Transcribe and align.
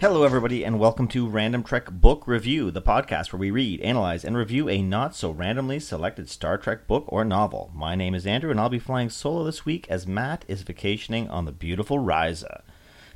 Hello, 0.00 0.22
everybody, 0.22 0.64
and 0.64 0.78
welcome 0.78 1.08
to 1.08 1.28
Random 1.28 1.62
Trek 1.62 1.90
Book 1.90 2.26
Review, 2.26 2.70
the 2.70 2.80
podcast 2.80 3.34
where 3.34 3.40
we 3.40 3.50
read, 3.50 3.82
analyze, 3.82 4.24
and 4.24 4.34
review 4.34 4.66
a 4.66 4.80
not 4.80 5.14
so 5.14 5.30
randomly 5.30 5.78
selected 5.78 6.30
Star 6.30 6.56
Trek 6.56 6.86
book 6.86 7.04
or 7.08 7.22
novel. 7.22 7.70
My 7.74 7.94
name 7.94 8.14
is 8.14 8.26
Andrew, 8.26 8.50
and 8.50 8.58
I'll 8.58 8.70
be 8.70 8.78
flying 8.78 9.10
solo 9.10 9.44
this 9.44 9.66
week 9.66 9.86
as 9.90 10.06
Matt 10.06 10.46
is 10.48 10.62
vacationing 10.62 11.28
on 11.28 11.44
the 11.44 11.52
beautiful 11.52 11.98
Risa. 11.98 12.62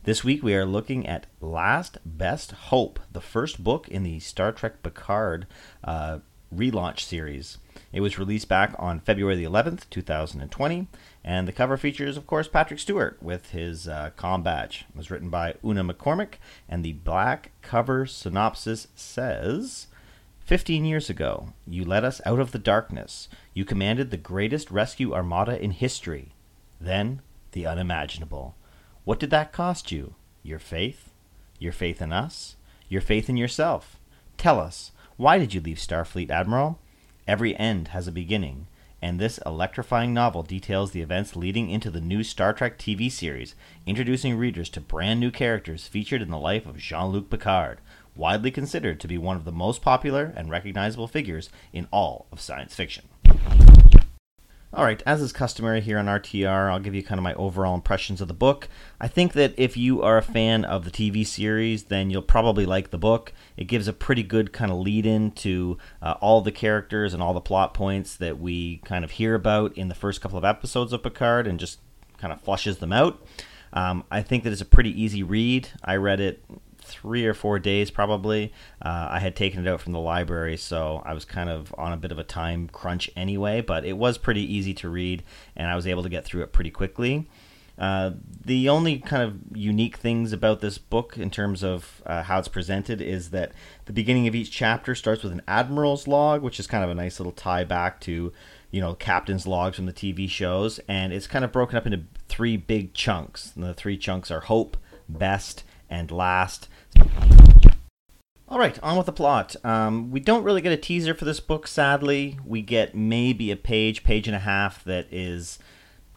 This 0.02 0.24
week 0.24 0.42
we 0.42 0.54
are 0.54 0.66
looking 0.66 1.06
at 1.06 1.24
Last 1.40 1.96
Best 2.04 2.52
Hope, 2.52 3.00
the 3.10 3.22
first 3.22 3.64
book 3.64 3.88
in 3.88 4.02
the 4.02 4.20
Star 4.20 4.52
Trek 4.52 4.82
Picard 4.82 5.46
uh, 5.82 6.18
relaunch 6.54 7.00
series. 7.00 7.58
It 7.92 8.00
was 8.00 8.18
released 8.18 8.48
back 8.48 8.74
on 8.78 9.00
February 9.00 9.36
the 9.36 9.44
11th, 9.44 9.88
2020, 9.90 10.88
and 11.22 11.46
the 11.46 11.52
cover 11.52 11.76
features, 11.76 12.16
of 12.16 12.26
course, 12.26 12.48
Patrick 12.48 12.80
Stewart 12.80 13.22
with 13.22 13.50
his 13.50 13.86
uh, 13.86 14.10
com 14.16 14.42
badge. 14.42 14.84
It 14.90 14.96
was 14.96 15.10
written 15.10 15.30
by 15.30 15.54
Una 15.64 15.84
McCormack, 15.84 16.34
and 16.68 16.84
the 16.84 16.94
black 16.94 17.52
cover 17.62 18.06
synopsis 18.06 18.88
says 18.94 19.86
15 20.44 20.84
years 20.84 21.08
ago, 21.08 21.54
you 21.66 21.84
led 21.86 22.04
us 22.04 22.20
out 22.26 22.38
of 22.38 22.52
the 22.52 22.58
darkness. 22.58 23.28
You 23.54 23.64
commanded 23.64 24.10
the 24.10 24.18
greatest 24.18 24.70
rescue 24.70 25.14
armada 25.14 25.58
in 25.62 25.70
history. 25.70 26.32
Then, 26.78 27.22
the 27.52 27.66
unimaginable. 27.66 28.54
What 29.04 29.18
did 29.18 29.30
that 29.30 29.52
cost 29.52 29.90
you? 29.90 30.16
Your 30.42 30.58
faith? 30.58 31.08
Your 31.58 31.72
faith 31.72 32.02
in 32.02 32.12
us? 32.12 32.56
Your 32.90 33.00
faith 33.00 33.30
in 33.30 33.38
yourself? 33.38 33.98
Tell 34.36 34.60
us, 34.60 34.90
why 35.16 35.38
did 35.38 35.54
you 35.54 35.60
leave 35.60 35.76
Starfleet, 35.76 36.30
Admiral? 36.30 36.78
Every 37.28 37.56
end 37.56 37.88
has 37.88 38.08
a 38.08 38.12
beginning, 38.12 38.66
and 39.00 39.20
this 39.20 39.38
electrifying 39.46 40.12
novel 40.12 40.42
details 40.42 40.90
the 40.90 41.02
events 41.02 41.36
leading 41.36 41.70
into 41.70 41.88
the 41.90 42.00
new 42.00 42.24
Star 42.24 42.52
Trek 42.52 42.78
TV 42.78 43.10
series, 43.10 43.54
introducing 43.86 44.36
readers 44.36 44.68
to 44.70 44.80
brand 44.80 45.20
new 45.20 45.30
characters 45.30 45.86
featured 45.86 46.20
in 46.20 46.30
the 46.30 46.38
life 46.38 46.66
of 46.66 46.78
Jean 46.78 47.12
Luc 47.12 47.30
Picard, 47.30 47.78
widely 48.16 48.50
considered 48.50 48.98
to 49.00 49.08
be 49.08 49.16
one 49.16 49.36
of 49.36 49.44
the 49.44 49.52
most 49.52 49.82
popular 49.82 50.32
and 50.36 50.50
recognizable 50.50 51.06
figures 51.06 51.48
in 51.72 51.86
all 51.92 52.26
of 52.32 52.40
science 52.40 52.74
fiction. 52.74 53.04
All 54.76 54.82
right, 54.82 55.00
as 55.06 55.22
is 55.22 55.32
customary 55.32 55.80
here 55.80 55.98
on 55.98 56.06
RTR, 56.06 56.68
I'll 56.68 56.80
give 56.80 56.96
you 56.96 57.04
kind 57.04 57.20
of 57.20 57.22
my 57.22 57.34
overall 57.34 57.76
impressions 57.76 58.20
of 58.20 58.26
the 58.26 58.34
book. 58.34 58.68
I 59.00 59.06
think 59.06 59.32
that 59.34 59.54
if 59.56 59.76
you 59.76 60.02
are 60.02 60.18
a 60.18 60.22
fan 60.22 60.64
of 60.64 60.84
the 60.84 60.90
TV 60.90 61.24
series, 61.24 61.84
then 61.84 62.10
you'll 62.10 62.22
probably 62.22 62.66
like 62.66 62.90
the 62.90 62.98
book. 62.98 63.32
It 63.56 63.66
gives 63.66 63.86
a 63.86 63.92
pretty 63.92 64.24
good 64.24 64.52
kind 64.52 64.72
of 64.72 64.78
lead 64.78 65.06
in 65.06 65.30
to 65.30 65.78
uh, 66.02 66.14
all 66.20 66.40
the 66.40 66.50
characters 66.50 67.14
and 67.14 67.22
all 67.22 67.32
the 67.32 67.40
plot 67.40 67.72
points 67.72 68.16
that 68.16 68.40
we 68.40 68.78
kind 68.78 69.04
of 69.04 69.12
hear 69.12 69.36
about 69.36 69.78
in 69.78 69.86
the 69.86 69.94
first 69.94 70.20
couple 70.20 70.38
of 70.38 70.44
episodes 70.44 70.92
of 70.92 71.04
Picard 71.04 71.46
and 71.46 71.60
just 71.60 71.78
kind 72.18 72.32
of 72.32 72.40
flushes 72.40 72.78
them 72.78 72.92
out. 72.92 73.24
Um, 73.74 74.02
I 74.10 74.22
think 74.22 74.42
that 74.42 74.52
it's 74.52 74.60
a 74.60 74.66
pretty 74.66 75.00
easy 75.00 75.22
read. 75.22 75.68
I 75.84 75.94
read 75.94 76.18
it 76.18 76.44
three 76.84 77.26
or 77.26 77.34
four 77.34 77.58
days 77.58 77.90
probably. 77.90 78.52
Uh, 78.80 79.08
I 79.10 79.18
had 79.18 79.34
taken 79.34 79.66
it 79.66 79.70
out 79.70 79.80
from 79.80 79.92
the 79.92 80.00
library, 80.00 80.56
so 80.56 81.02
I 81.04 81.14
was 81.14 81.24
kind 81.24 81.48
of 81.48 81.74
on 81.76 81.92
a 81.92 81.96
bit 81.96 82.12
of 82.12 82.18
a 82.18 82.24
time 82.24 82.68
crunch 82.68 83.10
anyway, 83.16 83.60
but 83.60 83.84
it 83.84 83.94
was 83.94 84.18
pretty 84.18 84.42
easy 84.42 84.74
to 84.74 84.88
read, 84.88 85.22
and 85.56 85.68
I 85.68 85.76
was 85.76 85.86
able 85.86 86.02
to 86.02 86.08
get 86.08 86.24
through 86.24 86.42
it 86.42 86.52
pretty 86.52 86.70
quickly. 86.70 87.26
Uh, 87.76 88.12
the 88.44 88.68
only 88.68 88.98
kind 88.98 89.22
of 89.22 89.56
unique 89.56 89.96
things 89.96 90.32
about 90.32 90.60
this 90.60 90.78
book 90.78 91.18
in 91.18 91.28
terms 91.28 91.64
of 91.64 92.02
uh, 92.06 92.22
how 92.22 92.38
it's 92.38 92.46
presented 92.46 93.00
is 93.00 93.30
that 93.30 93.50
the 93.86 93.92
beginning 93.92 94.28
of 94.28 94.34
each 94.34 94.50
chapter 94.50 94.94
starts 94.94 95.24
with 95.24 95.32
an 95.32 95.42
admiral's 95.48 96.06
log, 96.06 96.40
which 96.40 96.60
is 96.60 96.68
kind 96.68 96.84
of 96.84 96.90
a 96.90 96.94
nice 96.94 97.18
little 97.18 97.32
tie 97.32 97.64
back 97.64 98.00
to, 98.00 98.32
you 98.70 98.80
know, 98.80 98.94
captain's 98.94 99.46
logs 99.46 99.76
from 99.76 99.86
the 99.86 99.92
TV 99.92 100.28
shows, 100.28 100.78
and 100.86 101.12
it's 101.12 101.26
kind 101.26 101.44
of 101.44 101.50
broken 101.50 101.76
up 101.76 101.84
into 101.84 102.02
three 102.28 102.56
big 102.56 102.94
chunks. 102.94 103.52
And 103.56 103.64
the 103.64 103.74
three 103.74 103.96
chunks 103.98 104.30
are 104.30 104.40
hope, 104.40 104.76
best, 105.08 105.64
and 105.88 106.10
last. 106.10 106.68
All 108.46 108.58
right, 108.58 108.78
on 108.82 108.96
with 108.96 109.06
the 109.06 109.12
plot. 109.12 109.56
Um, 109.64 110.10
we 110.10 110.20
don't 110.20 110.44
really 110.44 110.60
get 110.60 110.72
a 110.72 110.76
teaser 110.76 111.14
for 111.14 111.24
this 111.24 111.40
book, 111.40 111.66
sadly. 111.66 112.38
We 112.44 112.62
get 112.62 112.94
maybe 112.94 113.50
a 113.50 113.56
page, 113.56 114.04
page 114.04 114.28
and 114.28 114.36
a 114.36 114.40
half 114.40 114.84
that 114.84 115.06
is 115.10 115.58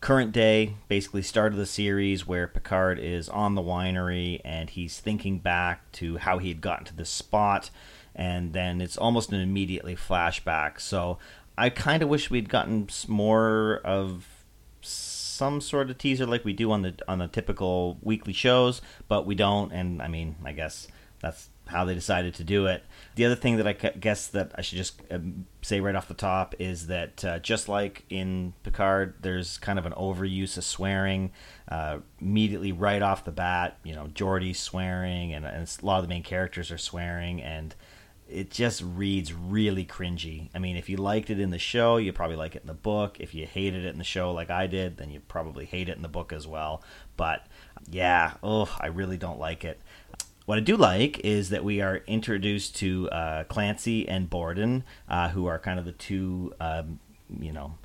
current 0.02 0.32
day, 0.32 0.76
basically 0.88 1.22
start 1.22 1.54
of 1.54 1.58
the 1.58 1.66
series 1.66 2.28
where 2.28 2.48
Picard 2.48 3.00
is 3.00 3.30
on 3.30 3.56
the 3.56 3.62
winery 3.62 4.42
and 4.46 4.70
he's 4.70 5.00
thinking 5.00 5.40
back 5.40 5.92
to 5.94 6.18
how 6.18 6.38
he 6.38 6.50
had 6.50 6.62
gotten 6.62 6.86
to 6.86 6.96
this 6.96 7.10
spot, 7.10 7.70
and 8.14 8.54
then 8.54 8.82
it's 8.82 8.98
almost 8.98 9.32
an 9.32 9.40
immediately 9.40 9.96
flashback. 9.96 10.80
So 10.80 11.18
I 11.58 11.70
kind 11.70 12.04
of 12.04 12.10
wish 12.10 12.30
we'd 12.30 12.50
gotten 12.50 12.88
more 13.08 13.82
of 13.84 14.37
some 15.38 15.62
sort 15.62 15.90
of 15.90 15.98
teaser 15.98 16.26
like 16.26 16.44
we 16.44 16.54
do 16.54 16.72
on 16.72 16.82
the 16.82 16.96
on 17.08 17.20
the 17.20 17.28
typical 17.28 17.98
weekly 18.02 18.34
shows, 18.34 18.82
but 19.08 19.26
we 19.26 19.36
don't. 19.36 19.72
And 19.72 20.02
I 20.02 20.08
mean, 20.08 20.36
I 20.44 20.52
guess 20.52 20.88
that's 21.20 21.50
how 21.68 21.86
they 21.86 21.94
decided 21.94 22.34
to 22.36 22.44
do 22.44 22.66
it. 22.66 22.84
The 23.16 23.26
other 23.26 23.36
thing 23.36 23.58
that 23.58 23.68
I 23.68 23.74
guess 23.74 24.28
that 24.28 24.52
I 24.56 24.62
should 24.62 24.78
just 24.78 25.02
um, 25.12 25.46
say 25.62 25.80
right 25.80 25.96
off 25.96 26.08
the 26.08 26.14
top 26.14 26.56
is 26.60 26.88
that 26.88 27.24
uh, 27.24 27.40
just 27.40 27.68
like 27.70 28.04
in 28.10 28.54
Picard, 28.64 29.16
there's 29.22 29.58
kind 29.58 29.78
of 29.78 29.86
an 29.86 29.94
overuse 29.94 30.58
of 30.58 30.64
swearing 30.64 31.32
uh, 31.70 32.00
immediately 32.20 32.72
right 32.72 33.02
off 33.02 33.26
the 33.26 33.32
bat. 33.32 33.78
You 33.84 33.96
know, 33.96 34.08
Geordi's 34.08 34.60
swearing, 34.60 35.34
and, 35.34 35.46
and 35.46 35.78
a 35.82 35.86
lot 35.86 35.98
of 35.98 36.04
the 36.04 36.10
main 36.10 36.24
characters 36.24 36.72
are 36.72 36.78
swearing, 36.78 37.42
and 37.42 37.76
it 38.30 38.52
just 38.52 38.82
reads 38.82 39.34
really 39.34 39.86
cringy. 39.86 40.50
I 40.54 40.60
mean, 40.60 40.76
if 40.76 40.90
you 40.90 40.98
liked 40.98 41.30
it 41.30 41.40
in 41.40 41.50
the 41.50 41.60
show, 41.60 41.98
you 41.98 42.12
probably 42.14 42.36
like 42.36 42.56
it 42.56 42.62
in 42.64 42.68
the 42.68 42.74
book. 42.74 43.18
If 43.20 43.34
you 43.34 43.46
hated 43.46 43.86
it 43.86 43.90
in 43.90 43.98
the 43.98 44.04
show 44.04 44.32
like 44.32 44.50
I 44.50 44.68
did, 44.68 44.98
then 44.98 45.12
you 45.12 45.22
probably 45.22 45.66
hate 45.66 45.90
it 45.90 45.96
in 45.96 46.02
the 46.02 46.08
book 46.08 46.34
as 46.34 46.46
well. 46.46 46.84
But 47.16 47.46
yeah, 47.90 48.34
oh, 48.44 48.76
I 48.80 48.88
really 48.88 49.18
don't 49.18 49.40
like 49.40 49.64
it. 49.64 49.80
What 50.46 50.58
I 50.58 50.62
do 50.62 50.78
like 50.78 51.20
is 51.26 51.50
that 51.50 51.64
we 51.64 51.82
are 51.82 51.98
introduced 52.08 52.78
to 52.78 53.10
uh, 53.10 53.44
Clancy 53.46 54.08
and 54.08 54.30
Borden, 54.30 54.84
uh, 55.10 55.30
who 55.30 55.46
are 55.46 55.60
kind 55.60 55.78
of 55.78 55.86
the 55.86 55.92
two, 55.92 56.54
um, 56.60 57.00
you 57.40 57.52
know, 57.52 57.76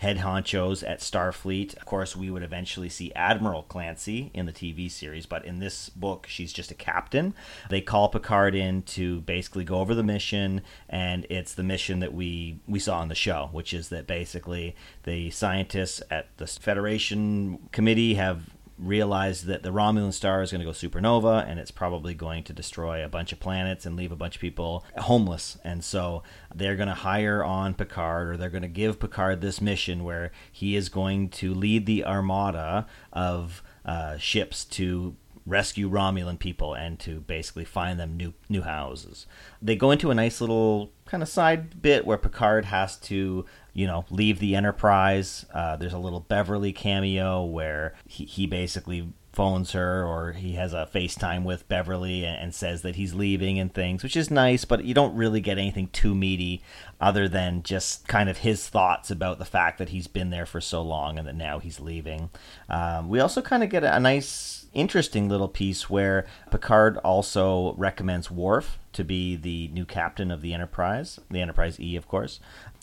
head 0.00 0.16
honchos 0.16 0.82
at 0.88 1.00
Starfleet. 1.00 1.76
Of 1.76 1.84
course, 1.84 2.16
we 2.16 2.30
would 2.30 2.42
eventually 2.42 2.88
see 2.88 3.12
Admiral 3.14 3.64
Clancy 3.64 4.30
in 4.32 4.46
the 4.46 4.52
TV 4.52 4.90
series, 4.90 5.26
but 5.26 5.44
in 5.44 5.58
this 5.58 5.90
book, 5.90 6.26
she's 6.26 6.54
just 6.54 6.70
a 6.70 6.74
captain. 6.74 7.34
They 7.68 7.82
call 7.82 8.08
Picard 8.08 8.54
in 8.54 8.80
to 8.82 9.20
basically 9.20 9.64
go 9.64 9.76
over 9.76 9.94
the 9.94 10.02
mission, 10.02 10.62
and 10.88 11.26
it's 11.28 11.52
the 11.52 11.62
mission 11.62 12.00
that 12.00 12.14
we 12.14 12.60
we 12.66 12.78
saw 12.78 12.98
on 13.00 13.08
the 13.08 13.14
show, 13.14 13.50
which 13.52 13.74
is 13.74 13.90
that 13.90 14.06
basically 14.06 14.74
the 15.02 15.30
scientists 15.30 16.00
at 16.10 16.28
the 16.38 16.46
Federation 16.46 17.58
committee 17.70 18.14
have 18.14 18.48
realized 18.80 19.46
that 19.46 19.62
the 19.62 19.70
Romulan 19.70 20.12
star 20.12 20.42
is 20.42 20.50
going 20.50 20.60
to 20.60 20.64
go 20.64 20.72
supernova 20.72 21.48
and 21.48 21.60
it's 21.60 21.70
probably 21.70 22.14
going 22.14 22.44
to 22.44 22.52
destroy 22.52 23.04
a 23.04 23.08
bunch 23.08 23.32
of 23.32 23.40
planets 23.40 23.84
and 23.86 23.96
leave 23.96 24.12
a 24.12 24.16
bunch 24.16 24.36
of 24.36 24.40
people 24.40 24.84
homeless. 24.96 25.58
And 25.62 25.84
so 25.84 26.22
they're 26.54 26.76
going 26.76 26.88
to 26.88 26.94
hire 26.94 27.44
on 27.44 27.74
Picard 27.74 28.28
or 28.28 28.36
they're 28.36 28.50
going 28.50 28.62
to 28.62 28.68
give 28.68 28.98
Picard 28.98 29.40
this 29.40 29.60
mission 29.60 30.04
where 30.04 30.32
he 30.50 30.76
is 30.76 30.88
going 30.88 31.28
to 31.30 31.54
lead 31.54 31.86
the 31.86 32.04
armada 32.04 32.86
of 33.12 33.62
uh, 33.84 34.16
ships 34.18 34.64
to 34.64 35.14
rescue 35.46 35.90
Romulan 35.90 36.38
people 36.38 36.74
and 36.74 36.98
to 37.00 37.20
basically 37.20 37.64
find 37.64 37.98
them 37.98 38.16
new 38.16 38.34
new 38.48 38.62
houses. 38.62 39.26
They 39.60 39.76
go 39.76 39.90
into 39.90 40.10
a 40.10 40.14
nice 40.14 40.40
little 40.40 40.92
kind 41.06 41.22
of 41.22 41.28
side 41.28 41.82
bit 41.82 42.06
where 42.06 42.18
Picard 42.18 42.66
has 42.66 42.96
to 42.98 43.44
you 43.72 43.86
know, 43.86 44.04
leave 44.10 44.38
the 44.38 44.54
Enterprise. 44.54 45.46
Uh, 45.52 45.76
there's 45.76 45.92
a 45.92 45.98
little 45.98 46.20
Beverly 46.20 46.72
cameo 46.72 47.44
where 47.44 47.94
he, 48.06 48.24
he 48.24 48.46
basically 48.46 49.12
phones 49.40 49.72
her 49.72 50.04
or 50.04 50.32
he 50.32 50.52
has 50.52 50.74
a 50.74 50.86
FaceTime 50.94 51.44
with 51.44 51.66
Beverly 51.66 52.26
and, 52.26 52.42
and, 52.42 52.54
says 52.54 52.82
that 52.82 52.96
he's 52.96 53.14
leaving 53.14 53.58
and 53.58 53.72
things, 53.72 54.02
which 54.02 54.14
is 54.14 54.30
nice, 54.30 54.66
but 54.66 54.84
you 54.84 54.92
don't 54.92 55.16
really 55.16 55.40
get 55.40 55.56
anything 55.56 55.88
too 55.88 56.14
meaty 56.14 56.60
other 57.00 57.26
than 57.26 57.62
just 57.62 58.06
kind 58.06 58.28
of 58.28 58.36
his 58.36 58.68
thoughts 58.68 59.10
about 59.10 59.38
the 59.38 59.46
fact 59.46 59.78
that 59.78 59.88
he's 59.88 60.06
been 60.08 60.28
there 60.28 60.44
for 60.44 60.60
so 60.60 60.82
long 60.82 61.18
and 61.18 61.26
that 61.26 61.34
now 61.34 61.58
he's 61.58 61.80
leaving. 61.80 62.28
Um, 62.68 63.08
we 63.08 63.18
also 63.18 63.40
kind 63.40 63.62
of 63.62 63.70
get 63.70 63.82
a, 63.82 63.96
a 63.96 63.98
nice, 63.98 64.66
interesting 64.74 65.30
little 65.30 65.48
piece 65.48 65.88
where 65.88 66.26
Picard 66.50 66.98
also 66.98 67.72
recommends 67.78 68.30
Worf 68.30 68.78
to 68.92 69.04
be 69.04 69.36
the 69.36 69.68
new 69.68 69.86
captain 69.86 70.30
of 70.30 70.42
the 70.42 70.52
Enterprise, 70.52 71.18
the 71.30 71.40
Enterprise 71.40 71.80
E, 71.80 71.96
of 71.96 72.06
course 72.06 72.40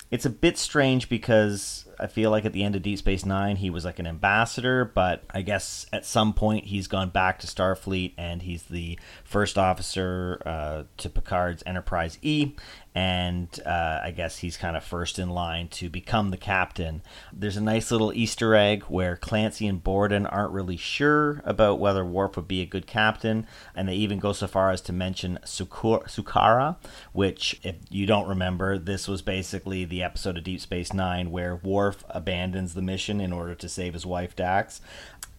it's 0.09 0.25
a 0.25 0.30
bit 0.30 0.57
strange 0.57 1.09
because 1.09 1.86
I 2.00 2.08
feel 2.08 2.32
like 2.32 2.46
at 2.46 2.54
the 2.54 2.64
end 2.64 2.76
of 2.76 2.82
Deep 2.82 3.00
Space 3.00 3.26
Nine, 3.26 3.56
he 3.56 3.70
was 3.70 3.86
like 3.86 4.00
an 4.00 4.08
ambassador, 4.08 4.86
but 4.86 5.24
I 5.30 5.42
guess 5.42 5.86
at 5.92 6.06
some 6.06 6.34
point 6.34 6.66
he's 6.66 6.88
gone 6.88 7.10
back 7.10 7.40
to 7.40 7.48
Starfleet 7.48 8.14
and 8.18 8.42
he's 8.42 8.64
the 8.64 9.00
first 9.24 9.58
officer 9.58 10.42
uh, 10.46 10.84
to 10.98 11.10
Picard's 11.10 11.64
Enterprise 11.66 12.18
E, 12.22 12.54
and 12.94 13.48
uh, 13.66 14.00
I 14.04 14.12
guess 14.12 14.40
he's 14.40 14.58
kind 14.58 14.76
of 14.76 14.84
first 14.84 15.20
in 15.20 15.30
line 15.30 15.68
to 15.70 15.90
become 15.90 16.32
the 16.32 16.38
captain. 16.38 17.04
There's 17.32 17.58
a 17.58 17.62
nice 17.62 17.92
little 17.92 18.12
Easter 18.14 18.56
egg 18.56 18.84
where 18.84 19.16
Clancy 19.16 19.68
and 19.68 19.84
Borden 19.84 20.26
aren't 20.26 20.52
really 20.52 20.78
sure 20.78 21.42
about 21.46 21.80
whether 21.80 22.04
Worf 22.04 22.36
would 22.36 22.48
be 22.48 22.62
a 22.62 22.66
good 22.66 22.88
captain, 22.88 23.46
and 23.76 23.88
they 23.88 23.96
even 23.96 24.20
go 24.20 24.34
so 24.34 24.48
far 24.48 24.72
as 24.72 24.82
to 24.82 24.94
mention 24.94 25.38
Soukara, 25.44 26.78
which, 27.14 27.60
if 27.64 27.76
you 27.90 28.06
don't 28.06 28.28
remember, 28.28 28.78
this 28.78 29.08
was 29.08 29.22
basically 29.22 29.86
the 29.86 30.04
episode 30.04 30.38
of 30.38 30.44
Deep 30.44 30.60
Space 30.60 30.94
Nine 30.94 31.32
where 31.32 31.56
Worf 31.56 31.87
abandons 32.10 32.74
the 32.74 32.81
mission 32.81 33.19
in 33.22 33.34
order 33.34 33.56
to 33.56 33.69
save 33.69 33.94
his 33.94 34.06
wife 34.06 34.36
Dax. 34.36 34.81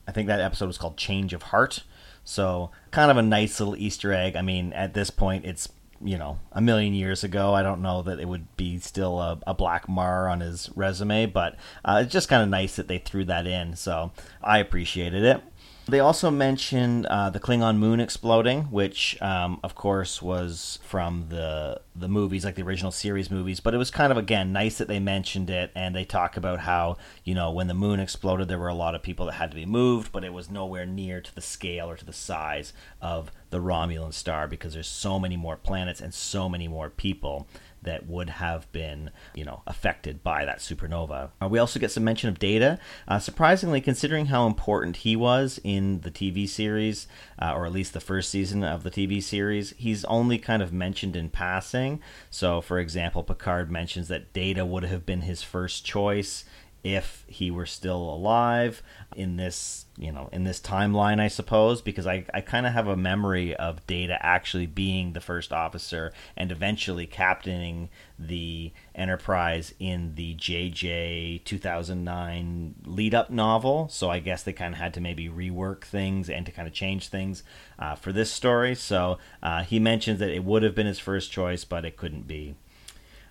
I 0.07 0.13
think 0.13 0.29
that 0.29 0.41
episode 0.41 0.67
was 0.67 0.79
called 0.79 0.97
Change 0.97 1.33
of 1.33 1.45
Heart. 1.45 1.83
So, 2.25 2.71
kind 2.91 3.11
of 3.11 3.17
a 3.17 3.23
nice 3.23 3.59
little 3.59 3.77
Easter 3.77 4.13
egg. 4.13 4.37
I 4.37 4.43
mean, 4.43 4.73
at 4.73 4.95
this 4.95 5.11
point, 5.11 5.45
it's 5.45 5.69
you 6.01 6.17
know 6.17 6.39
a 6.53 6.61
million 6.61 6.95
years 6.95 7.25
ago. 7.25 7.55
I 7.55 7.63
don't 7.63 7.83
know 7.83 8.03
that 8.03 8.21
it 8.21 8.29
would 8.29 8.55
be 8.57 8.79
still 8.79 9.21
a, 9.21 9.39
a 9.47 9.55
black 9.55 9.89
mar 9.89 10.29
on 10.29 10.41
his 10.41 10.71
resume, 10.77 11.27
but 11.27 11.57
uh, 11.85 12.03
it's 12.05 12.13
just 12.13 12.29
kind 12.29 12.43
of 12.43 12.49
nice 12.49 12.77
that 12.77 12.89
they 12.89 12.99
threw 12.99 13.25
that 13.25 13.47
in. 13.47 13.77
So 13.77 14.13
I 14.43 14.59
appreciated 14.59 15.25
it. 15.25 15.43
They 15.89 16.01
also 16.01 16.31
mentioned 16.31 17.07
uh, 17.07 17.31
the 17.31 17.41
Klingon 17.41 17.79
moon 17.79 17.99
exploding, 17.99 18.65
which, 18.65 19.21
um, 19.23 19.59
of 19.65 19.75
course, 19.75 20.21
was 20.21 20.79
from 20.83 21.27
the 21.31 21.81
the 21.97 22.09
movies, 22.09 22.45
like 22.45 22.57
the 22.57 22.63
original 22.63 22.93
series 22.93 23.31
movies. 23.31 23.59
But 23.61 23.73
it 23.73 23.79
was 23.79 23.91
kind 23.91 24.13
of 24.13 24.19
again 24.19 24.53
nice 24.53 24.77
that 24.79 24.89
they 24.89 25.01
mentioned 25.01 25.49
it, 25.49 25.73
and 25.75 25.97
they 25.97 26.05
talk 26.05 26.37
about 26.37 26.61
how 26.61 26.99
you 27.25 27.35
know 27.35 27.51
when 27.51 27.69
the 27.69 27.75
moon 27.75 28.01
exploded, 28.01 28.49
there 28.49 28.59
were 28.59 28.69
a 28.69 28.75
lot 28.75 28.95
of 28.95 29.03
people 29.03 29.25
that 29.27 29.33
had 29.33 29.51
to 29.51 29.57
be 29.57 29.65
moved, 29.65 30.13
but 30.13 30.25
it 30.25 30.35
was 30.35 30.51
nowhere 30.51 30.85
near 30.85 31.23
to 31.23 31.35
the 31.35 31.41
scale 31.41 31.89
or 31.89 31.97
to 31.97 32.05
the 32.05 32.13
size 32.13 32.75
of 33.01 33.33
the 33.49 33.59
Romulan 33.59 34.13
star 34.13 34.47
because 34.47 34.75
there's 34.75 34.87
so 34.87 35.19
many 35.19 35.39
more 35.39 35.57
planets 35.57 36.03
and 36.03 36.13
so 36.13 36.51
many 36.51 36.69
more 36.69 36.91
people 36.91 37.49
that 37.83 38.07
would 38.07 38.31
have 38.31 38.71
been, 38.73 39.11
you 39.35 39.45
know, 39.45 39.63
affected 39.67 40.23
by 40.23 40.45
that 40.45 40.59
supernova. 40.59 41.31
Uh, 41.41 41.49
we 41.49 41.59
also 41.59 41.79
get 41.79 41.91
some 41.91 42.05
mention 42.05 42.29
of 42.29 42.39
Data. 42.39 42.79
Uh, 43.07 43.19
surprisingly, 43.19 43.81
considering 43.81 44.27
how 44.27 44.47
important 44.47 44.99
he 44.99 45.17
was 45.17 45.61
in 45.65 46.01
the 46.01 46.11
TV 46.11 46.49
series, 46.49 47.07
uh, 47.41 47.53
or 47.55 47.67
at 47.67 47.73
least 47.73 47.93
the 47.93 48.01
first 48.01 48.31
season 48.31 48.65
of 48.65 48.83
the 48.83 48.91
TV 48.91 49.23
series, 49.23 49.75
he's 49.77 50.05
only 50.07 50.39
kind 50.39 50.63
of 50.63 50.73
mentioned 50.73 51.17
in 51.17 51.29
passing. 51.29 52.01
So, 52.31 52.61
for 52.61 52.79
example, 52.79 53.23
Picard 53.23 53.71
mentions 53.71 54.09
that 54.09 54.33
Data 54.33 54.65
would 54.65 54.85
have 54.85 55.07
been 55.07 55.23
his 55.23 55.43
first 55.43 55.85
choice 55.85 56.45
if 56.85 57.25
he 57.27 57.51
were 57.51 57.67
still 57.67 58.01
alive 58.11 58.83
in 59.17 59.37
this 59.37 59.87
you 59.97 60.13
know 60.13 60.29
in 60.33 60.45
this 60.45 60.61
timeline 60.61 61.21
i 61.21 61.27
suppose 61.27 61.83
because 61.83 62.07
i, 62.07 62.25
I 62.33 62.41
kind 62.41 62.67
of 62.67 62.73
have 62.73 62.87
a 62.87 62.97
memory 62.97 63.55
of 63.57 63.85
data 63.87 64.17
actually 64.21 64.67
being 64.67 65.13
the 65.13 65.21
first 65.21 65.53
officer 65.53 66.13
and 66.37 66.53
eventually 66.53 67.07
captaining 67.07 67.89
the 68.19 68.73
enterprise 68.95 69.75
in 69.79 70.15
the 70.15 70.35
jj 70.37 71.43
2009 71.45 72.75
lead 72.85 73.15
up 73.15 73.31
novel. 73.31 73.89
So 73.89 74.11
i 74.11 74.19
guess 74.19 74.43
they 74.43 74.53
kind 74.53 74.75
of 74.75 74.81
had 74.81 74.95
to 74.95 75.01
maybe 75.01 75.29
rework 75.29 75.85
things 75.85 76.29
and 76.29 76.45
to 76.47 76.53
kind 76.53 76.67
of 76.67 76.75
change 76.75 77.09
things 77.09 77.43
uh, 77.79 77.95
for 77.95 78.13
this 78.13 78.33
story. 78.33 78.75
So 78.75 79.19
uh, 79.43 79.63
he 79.63 79.79
mentions 79.79 80.19
that 80.19 80.31
it 80.31 80.45
would 80.45 80.63
have 80.63 80.75
been 80.75 80.87
his 80.87 80.99
first 80.99 81.31
choice 81.31 81.65
but 81.65 81.85
it 81.85 81.97
couldn't 81.97 82.27
be 82.27 82.55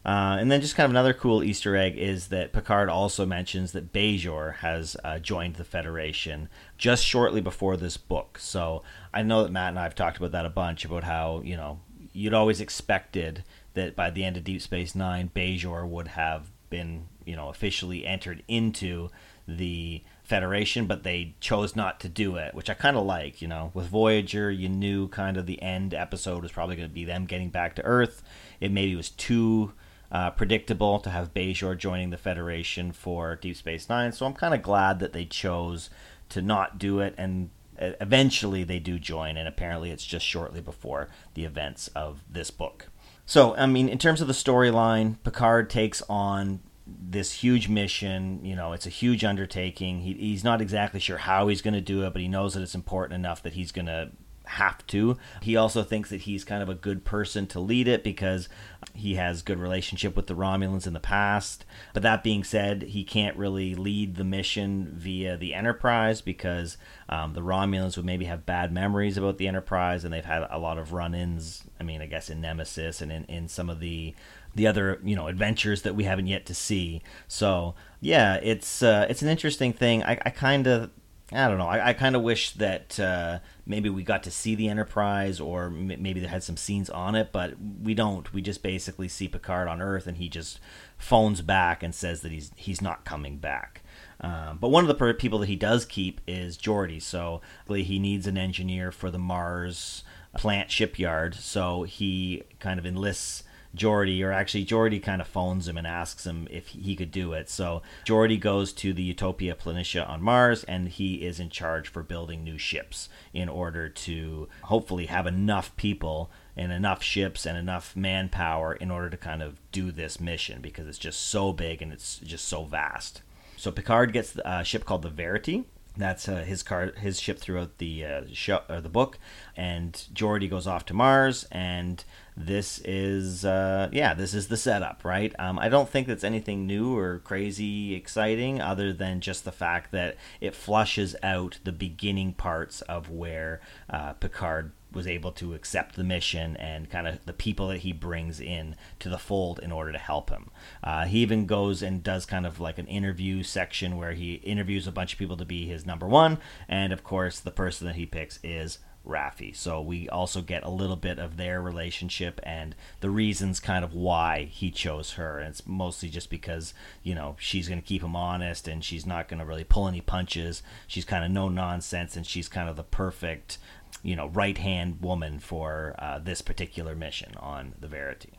uh, 0.07 0.37
and 0.39 0.49
then 0.49 0.61
just 0.61 0.77
kind 0.77 0.85
of 0.85 0.91
another 0.91 1.13
cool 1.13 1.43
Easter 1.43 1.75
egg 1.75 1.97
is 1.97 2.29
that 2.29 2.53
Picard 2.53 2.87
also 2.87 3.25
mentions 3.25 3.73
that 3.73 3.91
Bajor 3.91 4.55
has 4.55 4.95
uh, 5.03 5.19
joined 5.19 5.55
the 5.55 5.65
Federation 5.65 6.47
just 6.77 7.05
shortly 7.05 7.41
before 7.41 7.75
this 7.75 7.97
book. 7.97 8.37
So 8.39 8.83
I 9.13 9.21
know 9.23 9.43
that 9.43 9.51
Matt 9.51 9.69
and 9.69 9.79
I 9.79 9.83
have 9.83 9.95
talked 9.95 10.15
about 10.15 10.31
that 10.31 10.45
a 10.45 10.49
bunch 10.49 10.85
about 10.85 11.03
how 11.03 11.41
you 11.43 11.57
know 11.57 11.81
you'd 12.13 12.33
always 12.33 12.61
expected 12.61 13.43
that 13.73 13.97
by 13.97 14.09
the 14.09 14.23
end 14.23 14.37
of 14.37 14.45
Deep 14.45 14.61
Space 14.61 14.95
Nine, 14.95 15.29
Bajor 15.35 15.85
would 15.85 16.07
have 16.07 16.51
been 16.69 17.09
you 17.25 17.35
know 17.35 17.49
officially 17.49 18.05
entered 18.05 18.43
into 18.47 19.09
the 19.45 20.03
Federation, 20.23 20.87
but 20.87 21.03
they 21.03 21.35
chose 21.41 21.75
not 21.75 21.99
to 21.99 22.07
do 22.07 22.37
it, 22.37 22.55
which 22.55 22.69
I 22.69 22.75
kind 22.75 22.95
of 22.95 23.05
like. 23.05 23.41
You 23.41 23.49
know, 23.49 23.71
with 23.73 23.87
Voyager, 23.87 24.49
you 24.49 24.69
knew 24.69 25.09
kind 25.09 25.35
of 25.35 25.47
the 25.47 25.61
end 25.61 25.93
episode 25.93 26.43
was 26.43 26.51
probably 26.53 26.77
going 26.77 26.87
to 26.87 26.95
be 26.95 27.03
them 27.03 27.25
getting 27.25 27.49
back 27.49 27.75
to 27.75 27.83
Earth. 27.83 28.23
It 28.61 28.71
maybe 28.71 28.95
was 28.95 29.09
too 29.09 29.73
uh, 30.11 30.31
predictable 30.31 30.99
to 30.99 31.09
have 31.09 31.33
Bajor 31.33 31.77
joining 31.77 32.09
the 32.09 32.17
Federation 32.17 32.91
for 32.91 33.35
Deep 33.35 33.55
Space 33.57 33.89
Nine. 33.89 34.11
So 34.11 34.25
I'm 34.25 34.33
kind 34.33 34.53
of 34.53 34.61
glad 34.61 34.99
that 34.99 35.13
they 35.13 35.25
chose 35.25 35.89
to 36.29 36.41
not 36.41 36.77
do 36.77 36.99
it, 36.99 37.13
and 37.17 37.49
eventually 37.79 38.63
they 38.63 38.79
do 38.79 38.99
join, 38.99 39.37
and 39.37 39.47
apparently 39.47 39.91
it's 39.91 40.05
just 40.05 40.25
shortly 40.25 40.61
before 40.61 41.09
the 41.33 41.45
events 41.45 41.89
of 41.89 42.23
this 42.29 42.51
book. 42.51 42.89
So, 43.25 43.55
I 43.55 43.65
mean, 43.65 43.89
in 43.89 43.97
terms 43.97 44.21
of 44.21 44.27
the 44.27 44.33
storyline, 44.33 45.17
Picard 45.23 45.69
takes 45.69 46.01
on 46.09 46.61
this 46.87 47.33
huge 47.33 47.67
mission. 47.67 48.39
You 48.43 48.55
know, 48.55 48.71
it's 48.71 48.85
a 48.85 48.89
huge 48.89 49.25
undertaking. 49.25 50.01
He, 50.01 50.13
he's 50.13 50.43
not 50.43 50.61
exactly 50.61 50.99
sure 50.99 51.17
how 51.17 51.49
he's 51.49 51.61
going 51.61 51.73
to 51.73 51.81
do 51.81 52.05
it, 52.05 52.13
but 52.13 52.21
he 52.21 52.29
knows 52.29 52.53
that 52.53 52.63
it's 52.63 52.75
important 52.75 53.15
enough 53.19 53.43
that 53.43 53.53
he's 53.53 53.73
going 53.73 53.87
to 53.87 54.11
have 54.47 54.85
to. 54.87 55.17
He 55.41 55.55
also 55.55 55.83
thinks 55.83 56.09
that 56.09 56.21
he's 56.21 56.43
kind 56.43 56.63
of 56.63 56.69
a 56.69 56.75
good 56.75 57.05
person 57.05 57.47
to 57.47 57.59
lead 57.59 57.87
it 57.87 58.03
because 58.03 58.49
he 58.93 59.15
has 59.15 59.41
good 59.41 59.59
relationship 59.59 60.15
with 60.15 60.27
the 60.27 60.35
Romulans 60.35 60.87
in 60.87 60.93
the 60.93 60.99
past. 60.99 61.65
But 61.93 62.03
that 62.03 62.23
being 62.23 62.43
said, 62.43 62.83
he 62.83 63.03
can't 63.03 63.37
really 63.37 63.75
lead 63.75 64.15
the 64.15 64.23
mission 64.23 64.91
via 64.93 65.37
the 65.37 65.53
Enterprise 65.53 66.21
because 66.21 66.77
um, 67.09 67.33
the 67.33 67.41
Romulans 67.41 67.95
would 67.97 68.05
maybe 68.05 68.25
have 68.25 68.45
bad 68.45 68.71
memories 68.71 69.17
about 69.17 69.37
the 69.37 69.47
Enterprise, 69.47 70.03
and 70.03 70.13
they've 70.13 70.25
had 70.25 70.47
a 70.49 70.59
lot 70.59 70.77
of 70.77 70.93
run-ins. 70.93 71.63
I 71.79 71.83
mean, 71.83 72.01
I 72.01 72.05
guess 72.05 72.29
in 72.29 72.41
Nemesis 72.41 73.01
and 73.01 73.11
in, 73.11 73.25
in 73.25 73.47
some 73.47 73.69
of 73.69 73.79
the 73.79 74.15
the 74.55 74.65
other 74.65 74.99
you 75.03 75.15
know 75.15 75.27
adventures 75.27 75.83
that 75.83 75.95
we 75.95 76.03
haven't 76.03 76.27
yet 76.27 76.45
to 76.47 76.55
see. 76.55 77.01
So 77.27 77.75
yeah, 78.01 78.35
it's 78.41 78.81
uh, 78.83 79.05
it's 79.09 79.21
an 79.21 79.29
interesting 79.29 79.71
thing. 79.71 80.03
I, 80.03 80.19
I 80.25 80.29
kind 80.31 80.67
of 80.67 80.89
I 81.31 81.49
don't 81.49 81.57
know. 81.57 81.67
I, 81.67 81.89
I 81.89 81.93
kind 81.93 82.15
of 82.15 82.21
wish 82.21 82.51
that 82.51 82.97
uh, 82.99 83.39
maybe 83.65 83.89
we 83.89 84.03
got 84.03 84.23
to 84.23 84.31
see 84.31 84.55
the 84.55 84.69
Enterprise, 84.69 85.41
or 85.41 85.65
m- 85.65 85.87
maybe 85.87 86.21
they 86.21 86.27
had 86.27 86.43
some 86.43 86.55
scenes 86.55 86.89
on 86.89 87.15
it, 87.15 87.33
but 87.33 87.55
we 87.83 87.93
don't. 87.93 88.31
We 88.33 88.41
just 88.41 88.63
basically 88.63 89.09
see 89.09 89.27
Picard 89.27 89.67
on 89.67 89.81
Earth, 89.81 90.07
and 90.07 90.17
he 90.17 90.29
just 90.29 90.59
phones 90.97 91.41
back 91.41 91.83
and 91.83 91.93
says 91.93 92.21
that 92.21 92.31
he's 92.31 92.51
he's 92.55 92.81
not 92.81 93.03
coming 93.03 93.39
back. 93.39 93.81
Um, 94.21 94.57
but 94.57 94.69
one 94.69 94.83
of 94.83 94.87
the 94.87 94.95
per- 94.95 95.13
people 95.13 95.39
that 95.39 95.49
he 95.49 95.57
does 95.57 95.85
keep 95.85 96.21
is 96.27 96.57
Geordi. 96.57 97.01
So 97.01 97.41
he 97.67 97.99
needs 97.99 98.25
an 98.25 98.37
engineer 98.37 98.91
for 98.91 99.11
the 99.11 99.19
Mars 99.19 100.03
plant 100.37 100.71
shipyard. 100.71 101.35
So 101.35 101.83
he 101.83 102.43
kind 102.59 102.79
of 102.79 102.85
enlists 102.85 103.43
Geordi, 103.75 104.23
or 104.23 104.31
actually 104.31 104.65
Geordi 104.65 105.01
kind 105.01 105.21
of 105.21 105.27
phones 105.27 105.67
him 105.67 105.77
and 105.77 105.87
asks 105.87 106.25
him 106.25 106.47
if 106.49 106.67
he 106.69 106.95
could 106.95 107.11
do 107.11 107.33
it. 107.33 107.49
So 107.49 107.81
Geordi 108.05 108.39
goes 108.39 108.73
to 108.73 108.93
the 108.93 109.03
Utopia 109.03 109.55
Planitia 109.55 110.07
on 110.07 110.21
Mars, 110.21 110.63
and 110.63 110.89
he 110.89 111.25
is 111.25 111.39
in 111.39 111.49
charge 111.49 111.87
for 111.87 112.03
building 112.03 112.43
new 112.43 112.57
ships 112.57 113.09
in 113.33 113.49
order 113.49 113.89
to 113.89 114.47
hopefully 114.63 115.07
have 115.07 115.27
enough 115.27 115.75
people 115.77 116.31
and 116.55 116.71
enough 116.71 117.03
ships 117.03 117.45
and 117.45 117.57
enough 117.57 117.95
manpower 117.95 118.73
in 118.73 118.89
order 118.89 119.09
to 119.09 119.17
kind 119.17 119.43
of 119.43 119.59
do 119.71 119.91
this 119.91 120.19
mission 120.19 120.61
because 120.61 120.87
it's 120.87 120.97
just 120.97 121.21
so 121.21 121.53
big 121.53 121.81
and 121.81 121.93
it's 121.93 122.17
just 122.17 122.47
so 122.47 122.63
vast. 122.63 123.21
So 123.57 123.71
Picard 123.71 124.13
gets 124.13 124.37
a 124.43 124.63
ship 124.63 124.85
called 124.85 125.03
the 125.03 125.09
Verity. 125.09 125.65
That's 125.95 126.29
uh, 126.29 126.43
his 126.43 126.61
car, 126.61 126.93
his 126.97 127.19
ship 127.19 127.39
throughout 127.39 127.79
the 127.79 128.05
uh, 128.05 128.21
show, 128.31 128.61
or 128.69 128.81
the 128.81 128.89
book, 128.89 129.17
and 129.55 129.93
Geordi 130.13 130.47
goes 130.47 130.67
off 130.67 130.85
to 130.85 130.93
Mars, 130.93 131.45
and 131.51 132.03
this 132.39 132.79
is 132.85 133.43
uh, 133.43 133.89
yeah 133.91 134.13
this 134.13 134.35
is 134.35 134.47
the 134.47 134.55
setup 134.55 135.03
right 135.03 135.33
um, 135.39 135.57
i 135.57 135.67
don't 135.67 135.89
think 135.89 136.07
that's 136.07 136.23
anything 136.23 136.67
new 136.67 136.95
or 136.95 137.19
crazy 137.19 137.95
exciting 137.95 138.61
other 138.61 138.93
than 138.93 139.19
just 139.19 139.43
the 139.43 139.51
fact 139.51 139.91
that 139.91 140.15
it 140.39 140.53
flushes 140.53 141.15
out 141.23 141.57
the 141.63 141.71
beginning 141.71 142.31
parts 142.33 142.81
of 142.81 143.09
where 143.09 143.59
uh, 143.89 144.13
picard 144.13 144.71
was 144.93 145.07
able 145.07 145.31
to 145.31 145.53
accept 145.53 145.95
the 145.95 146.03
mission 146.03 146.55
and 146.57 146.89
kind 146.89 147.07
of 147.07 147.25
the 147.25 147.33
people 147.33 147.67
that 147.67 147.79
he 147.79 147.91
brings 147.91 148.39
in 148.39 148.75
to 148.99 149.09
the 149.09 149.17
fold 149.17 149.59
in 149.59 149.71
order 149.71 149.91
to 149.91 149.97
help 149.97 150.29
him. 150.29 150.49
Uh, 150.81 151.05
he 151.05 151.19
even 151.19 151.45
goes 151.45 151.81
and 151.81 152.01
does 152.03 152.25
kind 152.25 152.45
of 152.45 152.59
like 152.59 152.77
an 152.77 152.87
interview 152.87 153.43
section 153.43 153.97
where 153.97 154.13
he 154.13 154.35
interviews 154.35 154.87
a 154.87 154.91
bunch 154.91 155.13
of 155.13 155.19
people 155.19 155.37
to 155.37 155.45
be 155.45 155.67
his 155.67 155.85
number 155.85 156.07
one, 156.07 156.37
and 156.69 156.93
of 156.93 157.03
course, 157.03 157.39
the 157.39 157.51
person 157.51 157.85
that 157.85 157.97
he 157.97 158.05
picks 158.05 158.39
is 158.43 158.79
Raffi. 159.07 159.55
So 159.55 159.81
we 159.81 160.09
also 160.09 160.41
get 160.41 160.63
a 160.63 160.69
little 160.69 160.95
bit 160.95 161.19
of 161.19 161.37
their 161.37 161.61
relationship 161.61 162.39
and 162.43 162.75
the 162.99 163.09
reasons 163.09 163.59
kind 163.59 163.83
of 163.83 163.93
why 163.93 164.45
he 164.51 164.69
chose 164.69 165.13
her. 165.13 165.39
And 165.39 165.49
it's 165.49 165.65
mostly 165.65 166.09
just 166.09 166.29
because, 166.29 166.73
you 167.03 167.15
know, 167.15 167.35
she's 167.39 167.67
going 167.67 167.81
to 167.81 167.87
keep 167.87 168.03
him 168.03 168.15
honest 168.15 168.67
and 168.67 168.83
she's 168.83 169.05
not 169.05 169.27
going 169.27 169.39
to 169.39 169.45
really 169.45 169.63
pull 169.63 169.87
any 169.87 170.01
punches. 170.01 170.61
She's 170.87 171.05
kind 171.05 171.23
of 171.23 171.31
no 171.31 171.49
nonsense 171.49 172.15
and 172.15 172.25
she's 172.25 172.49
kind 172.49 172.69
of 172.69 172.75
the 172.75 172.83
perfect, 172.83 173.57
you 174.03 174.15
know, 174.15 174.27
right 174.27 174.57
hand 174.57 175.01
woman 175.01 175.39
for 175.39 175.95
uh, 175.99 176.19
this 176.19 176.41
particular 176.41 176.95
mission 176.95 177.33
on 177.37 177.73
the 177.79 177.87
Verity. 177.87 178.33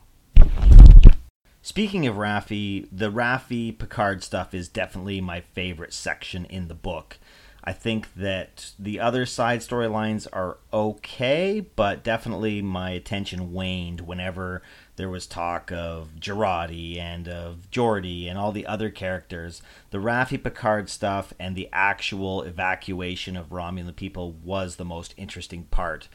Speaking 1.61 2.07
of 2.07 2.15
Raffi, 2.15 2.87
the 2.91 3.11
Raffi 3.11 3.77
Picard 3.77 4.23
stuff 4.23 4.53
is 4.53 4.69
definitely 4.69 5.19
my 5.19 5.41
favorite 5.41 5.93
section 5.93 6.45
in 6.45 6.69
the 6.69 6.73
book. 6.73 7.19
I 7.63 7.73
think 7.73 8.13
that 8.15 8.71
the 8.79 8.99
other 8.99 9.25
side 9.25 9.59
storylines 9.59 10.27
are 10.31 10.57
okay, 10.71 11.65
but 11.75 12.03
definitely 12.03 12.61
my 12.61 12.91
attention 12.91 13.51
waned 13.51 14.01
whenever 14.01 14.61
there 14.95 15.09
was 15.09 15.27
talk 15.27 15.71
of 15.71 16.11
Jurati 16.19 16.97
and 16.97 17.27
of 17.27 17.69
Geordi 17.71 18.29
and 18.29 18.37
all 18.37 18.51
the 18.51 18.65
other 18.65 18.89
characters. 18.89 19.61
The 19.91 19.97
Raffi 19.97 20.41
Picard 20.41 20.89
stuff 20.89 21.33
and 21.39 21.55
the 21.55 21.69
actual 21.71 22.43
evacuation 22.43 23.35
of 23.35 23.49
Romulan 23.49 23.95
people 23.95 24.33
was 24.43 24.75
the 24.75 24.85
most 24.85 25.13
interesting 25.17 25.63
part. 25.65 26.07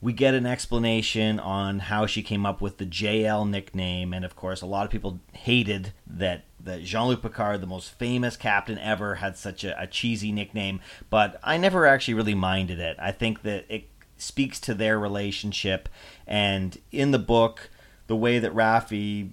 We 0.00 0.12
get 0.12 0.34
an 0.34 0.46
explanation 0.46 1.40
on 1.40 1.80
how 1.80 2.06
she 2.06 2.22
came 2.22 2.46
up 2.46 2.60
with 2.60 2.78
the 2.78 2.86
JL 2.86 3.48
nickname, 3.48 4.12
and 4.12 4.24
of 4.24 4.36
course, 4.36 4.62
a 4.62 4.66
lot 4.66 4.84
of 4.84 4.90
people 4.90 5.18
hated 5.32 5.92
that 6.06 6.44
that 6.60 6.82
Jean-Luc 6.82 7.22
Picard, 7.22 7.60
the 7.60 7.66
most 7.66 7.90
famous 7.92 8.36
captain 8.36 8.78
ever, 8.78 9.16
had 9.16 9.36
such 9.36 9.64
a, 9.64 9.80
a 9.80 9.86
cheesy 9.86 10.32
nickname. 10.32 10.80
But 11.08 11.40
I 11.42 11.56
never 11.56 11.86
actually 11.86 12.14
really 12.14 12.34
minded 12.34 12.78
it. 12.78 12.96
I 12.98 13.10
think 13.10 13.42
that 13.42 13.64
it 13.68 13.88
speaks 14.16 14.60
to 14.60 14.74
their 14.74 14.98
relationship, 14.98 15.88
and 16.26 16.78
in 16.92 17.10
the 17.10 17.18
book, 17.18 17.70
the 18.06 18.16
way 18.16 18.38
that 18.38 18.54
Raffi 18.54 19.30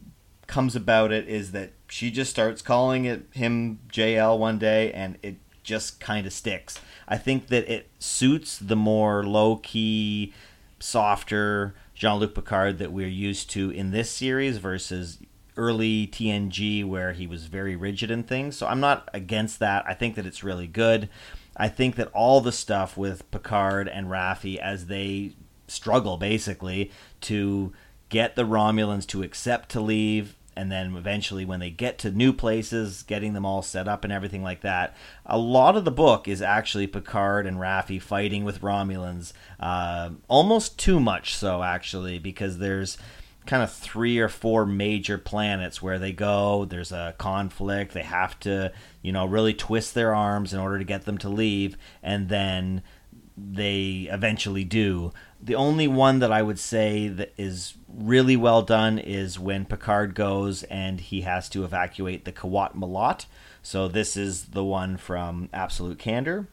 comes 0.48 0.76
about 0.76 1.12
it 1.12 1.28
is 1.28 1.52
that 1.52 1.72
she 1.88 2.12
just 2.12 2.32
starts 2.32 2.62
calling 2.62 3.06
it 3.06 3.28
him 3.32 3.80
JL 3.92 4.38
one 4.40 4.58
day, 4.58 4.92
and 4.94 5.18
it 5.22 5.38
just 5.64 6.00
kind 6.00 6.26
of 6.26 6.34
sticks. 6.34 6.80
I 7.08 7.18
think 7.18 7.48
that 7.48 7.70
it 7.72 7.90
suits 8.00 8.58
the 8.58 8.76
more 8.76 9.24
low 9.24 9.58
key 9.58 10.34
softer 10.80 11.76
Jean 11.94 12.20
Luc 12.20 12.36
Picard 12.36 12.78
that 12.80 12.92
we're 12.92 13.08
used 13.08 13.50
to 13.52 13.70
in 13.70 13.92
this 13.92 14.10
series 14.10 14.58
versus 14.58 15.20
early 15.58 16.08
TNG 16.08 16.86
where 16.86 17.14
he 17.14 17.28
was 17.28 17.46
very 17.46 17.76
rigid 17.76 18.12
in 18.12 18.24
things. 18.24 18.58
So 18.58 18.68
I'm 18.68 18.80
not 18.80 19.10
against 19.14 19.60
that. 19.60 19.86
I 19.88 19.94
think 19.94 20.16
that 20.16 20.26
it's 20.26 20.44
really 20.44 20.68
good. 20.68 21.10
I 21.56 21.70
think 21.70 21.96
that 21.96 22.10
all 22.14 22.42
the 22.42 22.52
stuff 22.52 22.98
with 22.98 23.30
Picard 23.32 23.88
and 23.88 24.08
Raffi 24.08 24.58
as 24.58 24.88
they 24.88 25.36
struggle 25.68 26.18
basically 26.18 26.92
to 27.22 27.74
get 28.10 28.36
the 28.36 28.44
Romulans 28.44 29.08
to 29.08 29.24
accept 29.24 29.70
to 29.70 29.80
leave 29.80 30.36
and 30.56 30.72
then 30.72 30.96
eventually 30.96 31.46
when 31.46 31.60
they 31.60 31.70
get 31.70 31.98
to 32.00 32.12
new 32.12 32.32
places, 32.34 33.04
getting 33.04 33.34
them 33.34 33.46
all 33.46 33.62
set 33.62 33.88
up 33.88 34.04
and 34.04 34.14
everything 34.14 34.44
like 34.44 34.62
that. 34.62 34.96
A 35.26 35.38
lot 35.38 35.76
of 35.76 35.86
the 35.86 35.92
book 35.92 36.28
is 36.28 36.42
actually 36.42 36.88
Picard 36.88 37.46
and 37.46 37.58
Raffi 37.58 38.02
fighting 38.02 38.44
with 38.44 38.62
Romulans, 38.62 39.34
uh, 39.60 40.12
almost 40.28 40.80
too 40.80 41.00
much 41.00 41.36
so 41.36 41.64
actually, 41.64 42.20
because 42.20 42.58
there's 42.58 42.98
kind 43.46 43.62
of 43.62 43.72
three 43.72 44.18
or 44.18 44.30
four 44.30 44.66
major 44.66 45.18
planets 45.18 45.82
where 45.82 46.00
they 46.00 46.12
go. 46.12 46.66
There's 46.66 46.92
a 46.92 47.14
conflict. 47.18 47.94
They 47.94 48.04
have 48.04 48.40
to, 48.42 48.72
you 49.02 49.12
know, 49.12 49.26
really 49.26 49.54
twist 49.54 49.94
their 49.94 50.16
arms 50.16 50.54
in 50.54 50.60
order 50.60 50.80
to 50.80 50.86
get 50.86 51.06
them 51.06 51.18
to 51.20 51.30
leave, 51.30 51.78
and 52.02 52.30
then 52.30 52.82
they 53.38 54.08
eventually 54.12 54.64
do. 54.64 55.12
The 55.42 55.56
only 55.56 55.88
one 55.88 56.20
that 56.20 56.32
I 56.32 56.42
would 56.42 56.60
say 56.60 57.08
that 57.08 57.34
is 57.38 57.76
really 57.88 58.36
well 58.36 58.62
done 58.62 58.98
is 58.98 59.40
when 59.40 59.66
Picard 59.66 60.16
goes 60.16 60.64
and 60.64 61.00
he 61.00 61.22
has 61.22 61.50
to 61.50 61.64
evacuate 61.64 62.26
the 62.26 62.32
Qowat 62.32 62.76
Milat. 62.76 63.26
So 63.62 63.88
this 63.88 64.16
is 64.16 64.46
the 64.46 64.64
one 64.64 64.98
from 64.98 65.50
Absolute 65.54 66.00
Candor 66.00 66.48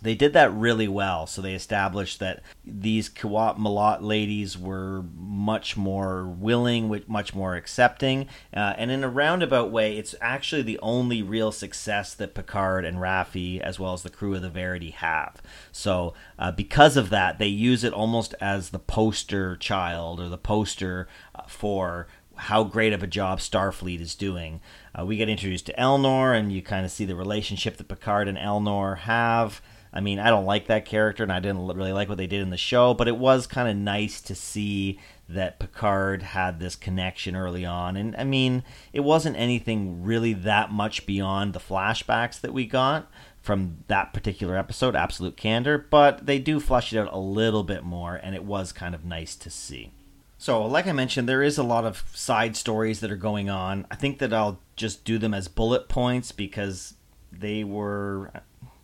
they 0.00 0.14
did 0.14 0.32
that 0.32 0.52
really 0.52 0.88
well. 0.88 1.26
So 1.26 1.42
they 1.42 1.54
established 1.54 2.18
that 2.20 2.42
these 2.64 3.08
Qowat 3.08 3.58
Milat 3.58 4.02
ladies 4.02 4.56
were 4.56 5.04
much 5.16 5.76
more 5.76 6.24
willing, 6.26 7.02
much 7.06 7.34
more 7.34 7.56
accepting, 7.56 8.28
uh, 8.54 8.74
and 8.76 8.90
in 8.90 9.04
a 9.04 9.08
roundabout 9.08 9.70
way, 9.70 9.96
it's 9.96 10.14
actually 10.20 10.62
the 10.62 10.78
only 10.80 11.22
real 11.22 11.52
success 11.52 12.14
that 12.14 12.34
Picard 12.34 12.84
and 12.84 12.98
Raffi, 12.98 13.60
as 13.60 13.78
well 13.78 13.92
as 13.92 14.02
the 14.02 14.10
crew 14.10 14.34
of 14.34 14.42
the 14.42 14.50
Verity, 14.50 14.90
have. 14.90 15.42
So 15.72 16.14
uh, 16.38 16.52
because 16.52 16.96
of 16.96 17.10
that, 17.10 17.38
they 17.38 17.48
use 17.48 17.84
it 17.84 17.92
almost 17.92 18.34
as 18.40 18.70
the 18.70 18.78
poster 18.78 19.56
child 19.56 20.20
or 20.20 20.28
the 20.28 20.38
poster 20.38 21.08
uh, 21.34 21.42
for 21.46 22.06
how 22.38 22.62
great 22.62 22.92
of 22.92 23.02
a 23.02 23.06
job 23.06 23.40
Starfleet 23.40 24.00
is 24.00 24.14
doing. 24.14 24.60
Uh, 24.98 25.04
we 25.04 25.16
get 25.16 25.28
introduced 25.28 25.66
to 25.66 25.72
Elnor, 25.72 26.38
and 26.38 26.52
you 26.52 26.62
kind 26.62 26.84
of 26.84 26.92
see 26.92 27.04
the 27.04 27.16
relationship 27.16 27.76
that 27.76 27.88
Picard 27.88 28.28
and 28.28 28.38
Elnor 28.38 28.98
have. 28.98 29.60
I 29.92 30.00
mean, 30.00 30.18
I 30.18 30.30
don't 30.30 30.44
like 30.44 30.66
that 30.66 30.84
character, 30.84 31.22
and 31.22 31.32
I 31.32 31.40
didn't 31.40 31.66
really 31.66 31.92
like 31.92 32.08
what 32.08 32.18
they 32.18 32.26
did 32.26 32.42
in 32.42 32.50
the 32.50 32.56
show, 32.56 32.94
but 32.94 33.08
it 33.08 33.16
was 33.16 33.46
kind 33.46 33.68
of 33.68 33.76
nice 33.76 34.20
to 34.22 34.34
see 34.34 34.98
that 35.28 35.58
Picard 35.58 36.22
had 36.22 36.58
this 36.58 36.76
connection 36.76 37.36
early 37.36 37.64
on. 37.64 37.96
And 37.96 38.14
I 38.16 38.24
mean, 38.24 38.64
it 38.92 39.00
wasn't 39.00 39.36
anything 39.36 40.02
really 40.02 40.32
that 40.32 40.70
much 40.70 41.06
beyond 41.06 41.52
the 41.52 41.60
flashbacks 41.60 42.40
that 42.40 42.54
we 42.54 42.66
got 42.66 43.10
from 43.40 43.78
that 43.88 44.12
particular 44.12 44.56
episode, 44.56 44.94
Absolute 44.94 45.36
Candor, 45.36 45.78
but 45.78 46.26
they 46.26 46.38
do 46.38 46.60
flesh 46.60 46.92
it 46.92 46.98
out 46.98 47.12
a 47.12 47.18
little 47.18 47.64
bit 47.64 47.82
more, 47.82 48.16
and 48.16 48.34
it 48.34 48.44
was 48.44 48.72
kind 48.72 48.94
of 48.94 49.04
nice 49.04 49.36
to 49.36 49.50
see. 49.50 49.92
So, 50.38 50.64
like 50.64 50.86
I 50.86 50.92
mentioned, 50.92 51.28
there 51.28 51.42
is 51.42 51.58
a 51.58 51.62
lot 51.62 51.84
of 51.84 52.04
side 52.12 52.56
stories 52.56 53.00
that 53.00 53.10
are 53.10 53.16
going 53.16 53.50
on. 53.50 53.86
I 53.90 53.96
think 53.96 54.18
that 54.18 54.32
I'll 54.32 54.60
just 54.76 55.04
do 55.04 55.18
them 55.18 55.34
as 55.34 55.48
bullet 55.48 55.88
points 55.88 56.30
because 56.30 56.94
they 57.32 57.64
were 57.64 58.30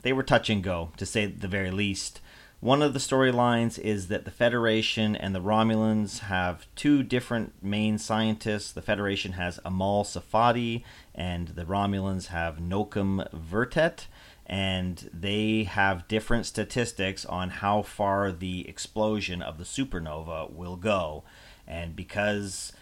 they 0.05 0.13
were 0.13 0.23
touch 0.23 0.49
and 0.51 0.63
go, 0.63 0.93
to 0.99 1.05
say 1.05 1.27
the 1.27 1.49
very 1.49 1.71
least. 1.71 2.21
One 2.61 2.83
of 2.83 2.93
the 2.93 2.99
storylines 2.99 3.79
is 3.79 4.09
that 4.09 4.25
the 4.25 4.31
Federation 4.31 5.17
and 5.17 5.35
the 5.35 5.41
Romulans 5.41 6.21
have 6.21 6.67
two 6.77 7.03
different 7.03 7.55
main 7.63 7.99
scientists. 7.99 8.71
The 8.71 8.83
Federation 8.83 9.33
has 9.33 9.61
Amal 9.65 10.05
Safadi, 10.05 10.83
and 11.15 11.49
the 11.49 11.65
Romulans 11.65 12.27
have 12.27 12.59
Nokum 12.59 13.27
Vertet, 13.33 14.07
and 14.47 15.11
they 15.13 15.65
have 15.65 16.07
different 16.07 16.45
statistics 16.45 17.25
on 17.25 17.49
how 17.49 17.83
far 17.83 18.31
the 18.31 18.69
explosion 18.69 19.41
of 19.41 19.57
the 19.57 19.65
supernova 19.65 20.53
will 20.53 20.77
go. 20.77 21.25
And 21.67 21.97
because 21.97 22.73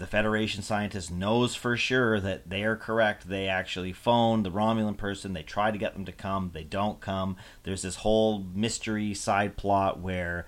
the 0.00 0.06
Federation 0.06 0.62
scientist 0.62 1.12
knows 1.12 1.54
for 1.54 1.76
sure 1.76 2.18
that 2.20 2.48
they 2.48 2.64
are 2.64 2.74
correct. 2.74 3.28
They 3.28 3.46
actually 3.48 3.92
phone 3.92 4.42
the 4.42 4.50
Romulan 4.50 4.96
person. 4.96 5.34
They 5.34 5.42
try 5.42 5.70
to 5.70 5.76
get 5.76 5.92
them 5.92 6.06
to 6.06 6.12
come. 6.12 6.52
They 6.54 6.64
don't 6.64 7.00
come. 7.00 7.36
There's 7.64 7.82
this 7.82 7.96
whole 7.96 8.42
mystery 8.54 9.12
side 9.12 9.58
plot 9.58 10.00
where, 10.00 10.46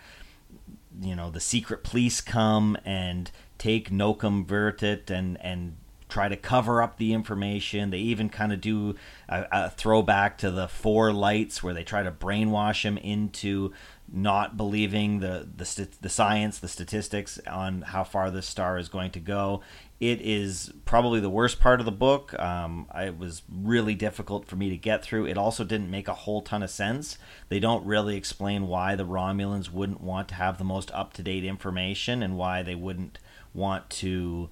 you 1.03 1.15
know, 1.15 1.31
the 1.31 1.39
secret 1.39 1.85
police 1.85 2.23
come 2.23 2.79
and 2.87 3.31
take 3.59 3.91
Nokum 3.91 4.47
Vertit 4.47 5.11
and 5.11 5.39
and 5.43 5.77
try 6.13 6.29
to 6.29 6.37
cover 6.37 6.83
up 6.83 6.99
the 6.99 7.15
information. 7.15 7.89
They 7.89 7.99
even 7.99 8.29
kind 8.29 8.53
of 8.53 8.61
do 8.61 8.97
a, 9.31 9.47
a, 9.51 9.71
throwback 9.71 10.37
to 10.39 10.51
the 10.51 10.69
four 10.69 11.11
lights 11.11 11.63
where 11.63 11.73
they 11.73 11.85
try 11.85 12.03
to 12.03 12.13
brainwash 12.13 12.83
him 12.83 12.99
into 12.99 13.73
not 14.13 14.59
believing 14.59 15.21
the 15.21 15.49
the 15.57 15.89
the 16.03 16.11
science, 16.11 16.59
the 16.59 16.69
statistics 16.69 17.41
on 17.47 17.81
how 17.81 18.05
far 18.05 18.31
this 18.31 18.47
star 18.47 18.77
is 18.77 18.91
going 18.91 19.11
to 19.13 19.21
go. 19.21 19.63
It 20.01 20.21
is 20.21 20.71
probably 20.85 21.19
the 21.19 21.31
worst 21.31 21.61
part 21.61 21.81
of 21.81 21.87
the 21.87 21.93
book. 21.93 22.39
Um, 22.39 22.89
it 22.95 23.17
was 23.17 23.43
really 23.51 23.95
difficult 23.95 24.47
for 24.47 24.57
me 24.57 24.69
to 24.69 24.77
get 24.77 25.03
through. 25.03 25.27
It 25.27 25.39
also 25.39 25.65
didn't 25.65 25.91
make 25.91 26.09
a 26.09 26.15
whole 26.15 26.43
ton 26.43 26.63
of 26.63 26.71
sense. 26.71 27.17
They 27.49 27.61
don't 27.61 27.87
really 27.87 28.17
explain 28.17 28.67
why 28.67 28.97
the 28.97 29.07
Romulans 29.07 29.71
wouldn't 29.71 30.03
want 30.03 30.29
to 30.29 30.35
have 30.35 30.59
the 30.59 30.65
most 30.65 30.91
up 30.91 31.15
to 31.15 31.23
date 31.23 31.45
information 31.45 32.23
and 32.23 32.37
why 32.37 32.63
they 32.63 32.75
wouldn't 32.75 33.19
want 33.55 33.89
to 33.91 34.51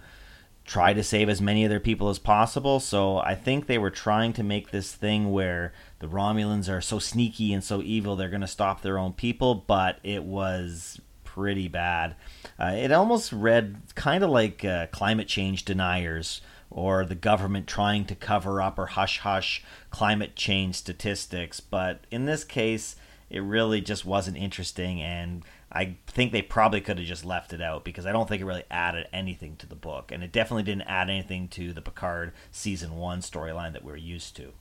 try 0.70 0.92
to 0.92 1.02
save 1.02 1.28
as 1.28 1.42
many 1.42 1.64
of 1.64 1.68
their 1.68 1.80
people 1.80 2.08
as 2.08 2.20
possible. 2.20 2.78
So 2.78 3.18
I 3.18 3.34
think 3.34 3.66
they 3.66 3.76
were 3.76 3.90
trying 3.90 4.32
to 4.34 4.44
make 4.44 4.70
this 4.70 4.94
thing 4.94 5.32
where 5.32 5.72
the 5.98 6.06
Romulans 6.06 6.72
are 6.72 6.80
so 6.80 7.00
sneaky 7.00 7.52
and 7.52 7.64
so 7.64 7.82
evil 7.82 8.14
they're 8.14 8.28
going 8.28 8.40
to 8.40 8.46
stop 8.46 8.80
their 8.80 8.96
own 8.96 9.12
people, 9.12 9.56
but 9.56 9.98
it 10.04 10.22
was 10.22 11.00
pretty 11.24 11.66
bad. 11.66 12.14
Uh, 12.56 12.72
it 12.76 12.92
almost 12.92 13.32
read 13.32 13.82
kind 13.96 14.22
of 14.22 14.30
like 14.30 14.64
uh, 14.64 14.86
climate 14.92 15.26
change 15.26 15.64
deniers 15.64 16.40
or 16.70 17.04
the 17.04 17.16
government 17.16 17.66
trying 17.66 18.04
to 18.04 18.14
cover 18.14 18.62
up 18.62 18.78
or 18.78 18.86
hush 18.86 19.18
hush 19.18 19.64
climate 19.90 20.36
change 20.36 20.76
statistics, 20.76 21.58
but 21.58 22.04
in 22.12 22.26
this 22.26 22.44
case, 22.44 22.94
it 23.28 23.40
really 23.40 23.80
just 23.80 24.04
wasn't 24.04 24.36
interesting 24.36 25.02
and 25.02 25.42
I 25.72 25.96
think 26.06 26.32
they 26.32 26.42
probably 26.42 26.80
could 26.80 26.98
have 26.98 27.06
just 27.06 27.24
left 27.24 27.52
it 27.52 27.62
out 27.62 27.84
because 27.84 28.04
I 28.04 28.12
don't 28.12 28.28
think 28.28 28.42
it 28.42 28.46
really 28.46 28.64
added 28.70 29.06
anything 29.12 29.56
to 29.56 29.66
the 29.66 29.76
book, 29.76 30.10
and 30.10 30.22
it 30.24 30.32
definitely 30.32 30.64
didn't 30.64 30.88
add 30.88 31.08
anything 31.08 31.48
to 31.48 31.72
the 31.72 31.80
Picard 31.80 32.32
season 32.50 32.96
one 32.96 33.20
storyline 33.20 33.72
that 33.72 33.84
we're 33.84 33.96
used 33.96 34.34
to. 34.36 34.52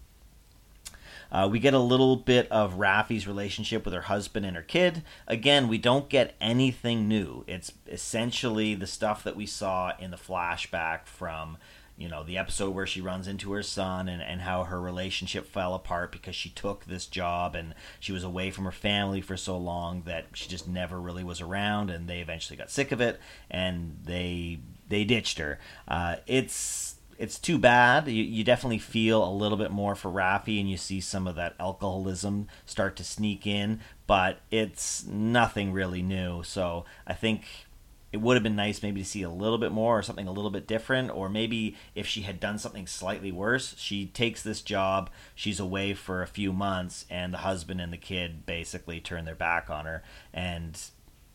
Uh, 1.32 1.48
we 1.52 1.60
get 1.60 1.74
a 1.74 1.80
little 1.80 2.16
bit 2.16 2.52
of 2.52 2.76
Raffi's 2.76 3.28
relationship 3.28 3.86
with 3.86 3.94
her 3.94 4.02
husband 4.02 4.46
and 4.46 4.56
her 4.56 4.64
kid. 4.64 5.04
Again, 5.28 5.68
we 5.68 5.78
don't 5.78 6.10
get 6.10 6.36
anything 6.42 7.08
new. 7.08 7.44
It's 7.48 7.72
essentially 7.88 8.74
the 8.74 8.88
stuff 8.88 9.24
that 9.24 9.36
we 9.36 9.46
saw 9.46 9.94
in 10.00 10.12
the 10.12 10.18
flashback 10.18 11.06
from 11.06 11.58
you 12.00 12.08
know 12.08 12.24
the 12.24 12.38
episode 12.38 12.74
where 12.74 12.88
she 12.88 13.02
runs 13.02 13.28
into 13.28 13.52
her 13.52 13.62
son 13.62 14.08
and, 14.08 14.22
and 14.22 14.42
how 14.42 14.64
her 14.64 14.80
relationship 14.80 15.46
fell 15.46 15.76
apart 15.76 16.12
because 16.12 16.36
she 16.36 16.50
took 16.50 16.86
this 16.86 17.06
job 17.06 17.56
and 17.56 17.76
she 18.00 18.14
was 18.14 18.24
away 18.24 18.50
from 18.50 18.64
her 18.64 18.72
family 18.72 19.20
for 19.22 19.36
so 19.36 19.58
long 19.58 20.04
that 20.04 20.28
she 20.34 20.48
just 20.48 20.68
never 20.68 21.00
really 21.00 21.24
was 21.24 21.42
around 21.42 21.90
and 21.90 22.08
they 22.08 22.20
eventually 22.20 22.56
got 22.56 22.72
sick 22.72 22.92
of 22.92 23.02
it 23.02 23.20
and 23.52 23.98
they 24.06 24.60
they 24.88 25.04
ditched 25.04 25.38
her. 25.38 25.60
Uh, 25.88 26.16
it's 26.26 26.96
it's 27.18 27.38
too 27.38 27.58
bad. 27.58 28.08
You, 28.08 28.24
you 28.24 28.46
definitely 28.46 28.80
feel 28.80 29.24
a 29.24 29.30
little 29.30 29.58
bit 29.58 29.72
more 29.72 29.94
for 29.94 30.10
Raffi, 30.10 30.60
and 30.60 30.70
you 30.70 30.78
see 30.78 31.02
some 31.02 31.28
of 31.28 31.36
that 31.36 31.54
alcoholism 31.60 32.48
start 32.66 32.96
to 32.96 33.04
sneak 33.04 33.46
in, 33.46 33.82
but 34.08 34.40
it's 34.50 35.06
nothing 35.06 35.74
really 35.74 36.02
new. 36.02 36.44
So 36.44 36.86
I 37.06 37.14
think 37.14 37.46
it 38.12 38.18
would 38.18 38.36
have 38.36 38.44
been 38.44 38.56
nice 38.56 38.82
maybe 38.82 39.02
to 39.02 39.08
see 39.08 39.22
a 39.22 39.30
little 39.30 39.58
bit 39.58 39.72
more 39.72 39.98
or 40.00 40.02
something 40.02 40.28
a 40.28 40.32
little 40.32 40.52
bit 40.52 40.68
different 40.68 41.12
or 41.12 41.30
maybe 41.30 41.76
if 41.96 42.08
she 42.08 42.22
had 42.22 42.40
done 42.40 42.58
something 42.58 42.88
slightly 42.88 43.32
worse 43.32 43.76
she 43.78 44.08
takes 44.08 44.42
this 44.42 44.62
job 44.62 45.10
she's 45.36 45.60
away 45.60 45.94
for 45.94 46.22
a 46.22 46.28
few 46.28 46.52
months 46.52 47.06
and 47.10 47.34
the 47.34 47.40
husband 47.40 47.80
and 47.80 47.94
the 47.94 47.98
kid 47.98 48.46
basically 48.46 49.00
turn 49.00 49.26
their 49.26 49.36
back 49.36 49.70
on 49.70 49.86
her 49.86 50.04
and 50.34 50.90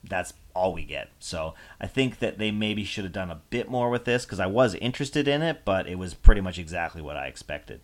that's 0.06 0.34
all 0.54 0.74
we 0.74 0.84
get. 0.84 1.08
So 1.18 1.54
i 1.80 1.86
think 1.86 2.18
that 2.18 2.38
they 2.38 2.50
maybe 2.50 2.84
should 2.84 3.04
have 3.04 3.12
done 3.12 3.30
a 3.30 3.40
bit 3.50 3.68
more 3.68 3.90
with 3.90 4.04
this 4.04 4.24
because 4.24 4.40
i 4.40 4.46
was 4.46 4.74
interested 4.74 5.26
in 5.26 5.42
it 5.42 5.62
but 5.64 5.86
it 5.86 5.96
was 5.96 6.14
pretty 6.14 6.40
much 6.40 6.58
exactly 6.58 7.02
what 7.02 7.16
i 7.16 7.26
expected 7.26 7.80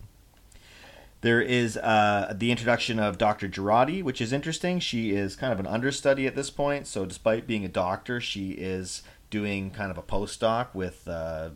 there 1.21 1.41
is 1.41 1.77
uh, 1.77 2.33
the 2.35 2.51
introduction 2.51 2.99
of 2.99 3.17
Dr. 3.17 3.47
Jurati, 3.47 4.03
which 4.03 4.21
is 4.21 4.33
interesting. 4.33 4.79
She 4.79 5.11
is 5.11 5.35
kind 5.35 5.53
of 5.53 5.59
an 5.59 5.67
understudy 5.67 6.25
at 6.25 6.35
this 6.35 6.49
point, 6.49 6.87
so 6.87 7.05
despite 7.05 7.45
being 7.47 7.63
a 7.63 7.69
doctor, 7.69 8.19
she 8.19 8.51
is 8.51 9.03
doing 9.29 9.69
kind 9.69 9.91
of 9.91 9.97
a 9.97 10.01
postdoc 10.01 10.73
with 10.73 11.07
uh, 11.07 11.51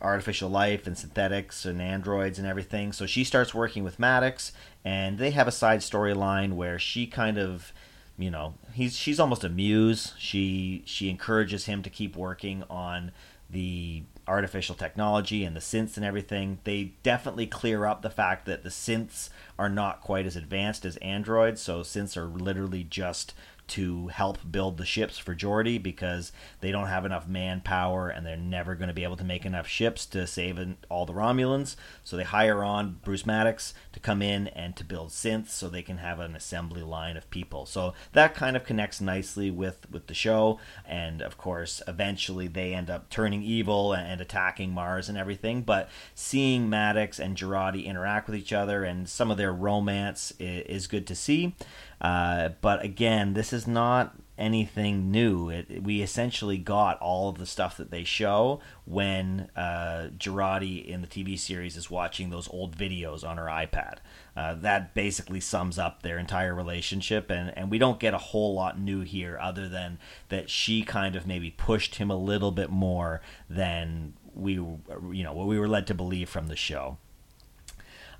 artificial 0.00 0.48
life 0.48 0.86
and 0.86 0.96
synthetics 0.96 1.64
and 1.64 1.80
androids 1.80 2.38
and 2.38 2.48
everything. 2.48 2.92
So 2.92 3.06
she 3.06 3.22
starts 3.22 3.54
working 3.54 3.84
with 3.84 3.98
Maddox, 3.98 4.52
and 4.84 5.18
they 5.18 5.30
have 5.30 5.46
a 5.46 5.52
side 5.52 5.80
storyline 5.80 6.54
where 6.54 6.78
she 6.78 7.06
kind 7.06 7.38
of 7.38 7.72
you 8.18 8.30
know 8.30 8.54
he's 8.74 8.94
she's 8.94 9.18
almost 9.18 9.42
a 9.42 9.48
muse 9.48 10.12
she 10.18 10.82
she 10.84 11.08
encourages 11.08 11.64
him 11.64 11.82
to 11.82 11.88
keep 11.88 12.14
working 12.14 12.62
on 12.68 13.10
the 13.48 14.02
artificial 14.32 14.74
technology 14.74 15.44
and 15.44 15.54
the 15.54 15.60
synths 15.60 15.96
and 15.96 16.06
everything, 16.06 16.58
they 16.64 16.92
definitely 17.02 17.46
clear 17.46 17.84
up 17.84 18.00
the 18.00 18.10
fact 18.10 18.46
that 18.46 18.62
the 18.62 18.70
synths 18.70 19.28
are 19.58 19.68
not 19.68 20.00
quite 20.00 20.24
as 20.24 20.36
advanced 20.36 20.86
as 20.86 20.96
androids. 20.96 21.60
So 21.60 21.80
synths 21.80 22.16
are 22.16 22.26
literally 22.26 22.82
just 22.82 23.34
to 23.72 24.08
help 24.08 24.38
build 24.50 24.76
the 24.76 24.84
ships 24.84 25.16
for 25.16 25.34
Geordi 25.34 25.82
because 25.82 26.30
they 26.60 26.70
don't 26.70 26.88
have 26.88 27.06
enough 27.06 27.26
manpower 27.26 28.10
and 28.10 28.26
they're 28.26 28.36
never 28.36 28.74
going 28.74 28.88
to 28.88 28.94
be 28.94 29.02
able 29.02 29.16
to 29.16 29.24
make 29.24 29.46
enough 29.46 29.66
ships 29.66 30.04
to 30.04 30.26
save 30.26 30.60
all 30.90 31.06
the 31.06 31.14
Romulans. 31.14 31.76
So 32.04 32.18
they 32.18 32.24
hire 32.24 32.62
on 32.62 32.98
Bruce 33.02 33.24
Maddox 33.24 33.72
to 33.94 34.00
come 34.00 34.20
in 34.20 34.48
and 34.48 34.76
to 34.76 34.84
build 34.84 35.08
synths 35.08 35.48
so 35.48 35.70
they 35.70 35.80
can 35.80 35.96
have 35.96 36.20
an 36.20 36.36
assembly 36.36 36.82
line 36.82 37.16
of 37.16 37.30
people. 37.30 37.64
So 37.64 37.94
that 38.12 38.34
kind 38.34 38.56
of 38.56 38.64
connects 38.64 39.00
nicely 39.00 39.50
with 39.50 39.90
with 39.90 40.06
the 40.06 40.12
show 40.12 40.60
and 40.84 41.22
of 41.22 41.38
course 41.38 41.80
eventually 41.88 42.48
they 42.48 42.74
end 42.74 42.90
up 42.90 43.08
turning 43.08 43.42
evil 43.42 43.94
and 43.94 44.20
attacking 44.20 44.72
Mars 44.74 45.08
and 45.08 45.16
everything, 45.16 45.62
but 45.62 45.88
seeing 46.14 46.68
Maddox 46.68 47.18
and 47.18 47.38
Jurati 47.38 47.86
interact 47.86 48.28
with 48.28 48.36
each 48.36 48.52
other 48.52 48.84
and 48.84 49.08
some 49.08 49.30
of 49.30 49.38
their 49.38 49.52
romance 49.52 50.34
is 50.38 50.86
good 50.86 51.06
to 51.06 51.14
see. 51.14 51.54
Uh, 52.02 52.50
but 52.60 52.84
again, 52.84 53.34
this 53.34 53.52
is 53.52 53.66
not 53.66 54.16
anything 54.36 55.12
new. 55.12 55.48
It, 55.48 55.84
we 55.84 56.02
essentially 56.02 56.58
got 56.58 56.98
all 57.00 57.28
of 57.28 57.38
the 57.38 57.46
stuff 57.46 57.76
that 57.76 57.92
they 57.92 58.02
show 58.02 58.60
when 58.84 59.48
uh, 59.54 60.08
Jurati 60.18 60.84
in 60.84 61.00
the 61.00 61.06
TV 61.06 61.38
series 61.38 61.76
is 61.76 61.90
watching 61.90 62.30
those 62.30 62.48
old 62.48 62.76
videos 62.76 63.26
on 63.26 63.36
her 63.36 63.44
iPad. 63.44 63.98
Uh, 64.36 64.54
that 64.54 64.94
basically 64.94 65.38
sums 65.38 65.78
up 65.78 66.02
their 66.02 66.18
entire 66.18 66.54
relationship, 66.54 67.30
and, 67.30 67.56
and 67.56 67.70
we 67.70 67.78
don't 67.78 68.00
get 68.00 68.14
a 68.14 68.18
whole 68.18 68.52
lot 68.52 68.80
new 68.80 69.02
here 69.02 69.38
other 69.40 69.68
than 69.68 69.98
that 70.28 70.50
she 70.50 70.82
kind 70.82 71.14
of 71.14 71.24
maybe 71.24 71.50
pushed 71.50 71.96
him 71.96 72.10
a 72.10 72.16
little 72.16 72.50
bit 72.50 72.70
more 72.70 73.20
than 73.48 74.14
we, 74.34 74.54
you 74.54 75.22
know, 75.22 75.32
what 75.32 75.46
we 75.46 75.58
were 75.58 75.68
led 75.68 75.86
to 75.86 75.94
believe 75.94 76.28
from 76.28 76.48
the 76.48 76.56
show. 76.56 76.98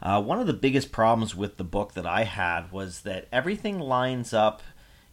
Uh, 0.03 0.21
one 0.21 0.41
of 0.41 0.49
the 0.49 0.53
biggest 0.53 0.91
problems 0.91 1.35
with 1.37 1.57
the 1.57 1.65
book 1.65 1.95
that 1.95 2.07
I 2.07 2.25
had 2.25 2.73
was 2.73 3.03
that 3.03 3.29
everything 3.31 3.79
lines 3.79 4.35
up 4.35 4.63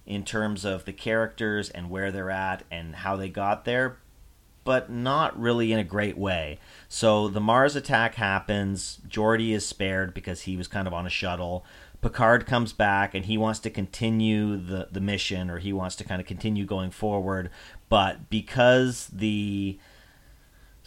in 0.07 0.23
terms 0.23 0.65
of 0.65 0.85
the 0.85 0.93
characters 0.93 1.69
and 1.69 1.91
where 1.91 2.11
they're 2.11 2.31
at 2.31 2.63
and 2.71 2.95
how 2.95 3.15
they 3.15 3.29
got 3.29 3.65
there, 3.65 3.99
but 4.63 4.89
not 4.89 5.39
really 5.39 5.71
in 5.71 5.77
a 5.77 5.83
great 5.83 6.17
way. 6.17 6.57
So 6.87 7.27
the 7.27 7.39
Mars 7.39 7.75
attack 7.75 8.15
happens. 8.15 8.99
Geordi 9.07 9.51
is 9.51 9.63
spared 9.63 10.15
because 10.15 10.41
he 10.41 10.57
was 10.57 10.67
kind 10.67 10.87
of 10.87 10.93
on 10.93 11.05
a 11.05 11.11
shuttle. 11.11 11.63
Picard 12.01 12.47
comes 12.47 12.73
back 12.73 13.13
and 13.13 13.25
he 13.25 13.37
wants 13.37 13.59
to 13.59 13.69
continue 13.69 14.57
the, 14.57 14.87
the 14.91 15.01
mission 15.01 15.51
or 15.51 15.59
he 15.59 15.71
wants 15.71 15.95
to 15.97 16.03
kind 16.03 16.19
of 16.19 16.25
continue 16.25 16.65
going 16.65 16.89
forward. 16.89 17.51
But 17.89 18.31
because 18.31 19.07
the 19.13 19.77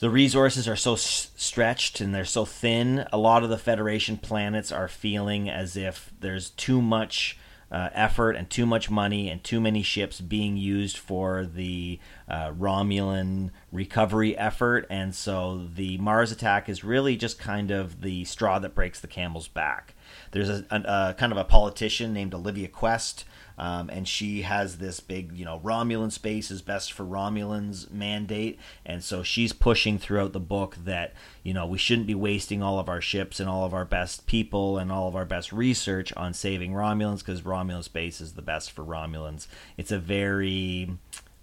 the 0.03 0.11
resources 0.11 0.67
are 0.67 0.75
so 0.75 0.95
s- 0.95 1.31
stretched 1.37 2.01
and 2.01 2.13
they're 2.13 2.25
so 2.25 2.45
thin. 2.45 3.07
A 3.13 3.17
lot 3.17 3.45
of 3.45 3.51
the 3.51 3.57
Federation 3.57 4.17
planets 4.17 4.73
are 4.73 4.89
feeling 4.89 5.49
as 5.49 5.77
if 5.77 6.13
there's 6.19 6.51
too 6.51 6.83
much 6.83 7.39
uh, 7.71 7.89
effort 7.93 8.35
and 8.35 8.51
too 8.51 8.67
much 8.67 8.91
money 8.91 9.31
and 9.31 9.45
too 9.45 9.61
many 9.61 9.81
ships 9.81 10.21
being 10.21 10.57
used 10.57 10.99
for 10.99 11.47
the 11.47 12.01
uh, 12.29 12.51
Romulan 12.51 13.51
recovery 13.71 14.37
effort. 14.37 14.89
And 14.91 15.15
so 15.15 15.69
the 15.73 15.99
Mars 15.99 16.33
attack 16.33 16.69
is 16.69 16.83
really 16.83 17.17
just 17.17 17.39
kind 17.39 17.71
of 17.71 18.01
the 18.01 18.25
straw 18.25 18.59
that 18.59 18.75
breaks 18.75 18.99
the 18.99 19.07
camel's 19.07 19.47
back. 19.47 19.95
There's 20.33 20.51
a, 20.51 20.67
a, 20.69 20.81
a 20.81 21.15
kind 21.17 21.31
of 21.31 21.39
a 21.39 21.45
politician 21.45 22.13
named 22.13 22.35
Olivia 22.35 22.67
Quest 22.67 23.25
um, 23.63 23.91
and 23.91 24.09
she 24.09 24.43
has 24.43 24.79
this 24.79 24.99
big, 24.99 25.39
you 25.39 25.45
know, 25.45 25.61
Romulan 25.63 26.11
space 26.11 26.51
is 26.51 26.63
best 26.63 26.93
for 26.93 27.05
Romulans 27.05 27.89
mandate, 27.93 28.59
and 28.85 29.05
so 29.05 29.23
she's 29.23 29.53
pushing 29.53 29.99
throughout 29.99 30.33
the 30.33 30.41
book 30.41 30.77
that 30.85 31.15
you 31.45 31.55
know 31.55 31.65
we 31.65 31.79
shouldn't 31.79 32.09
be 32.09 32.15
wasting 32.17 32.61
all 32.61 32.81
of 32.81 32.89
our 32.89 33.01
ships 33.01 33.39
and 33.39 33.49
all 33.49 33.65
of 33.65 33.73
our 33.73 33.85
best 33.85 34.27
people 34.27 34.79
and 34.79 34.91
all 34.91 35.07
of 35.07 35.15
our 35.15 35.25
best 35.25 35.53
research 35.53 36.13
on 36.17 36.35
saving 36.35 36.73
Romulans 36.73 37.21
because 37.21 37.43
Romulan 37.43 37.85
space 37.85 38.21
is 38.21 38.33
the 38.33 38.43
best 38.43 38.73
for 38.73 38.85
Romulans. 38.85 39.47
It's 39.77 39.93
a 39.93 39.99
very 40.01 40.99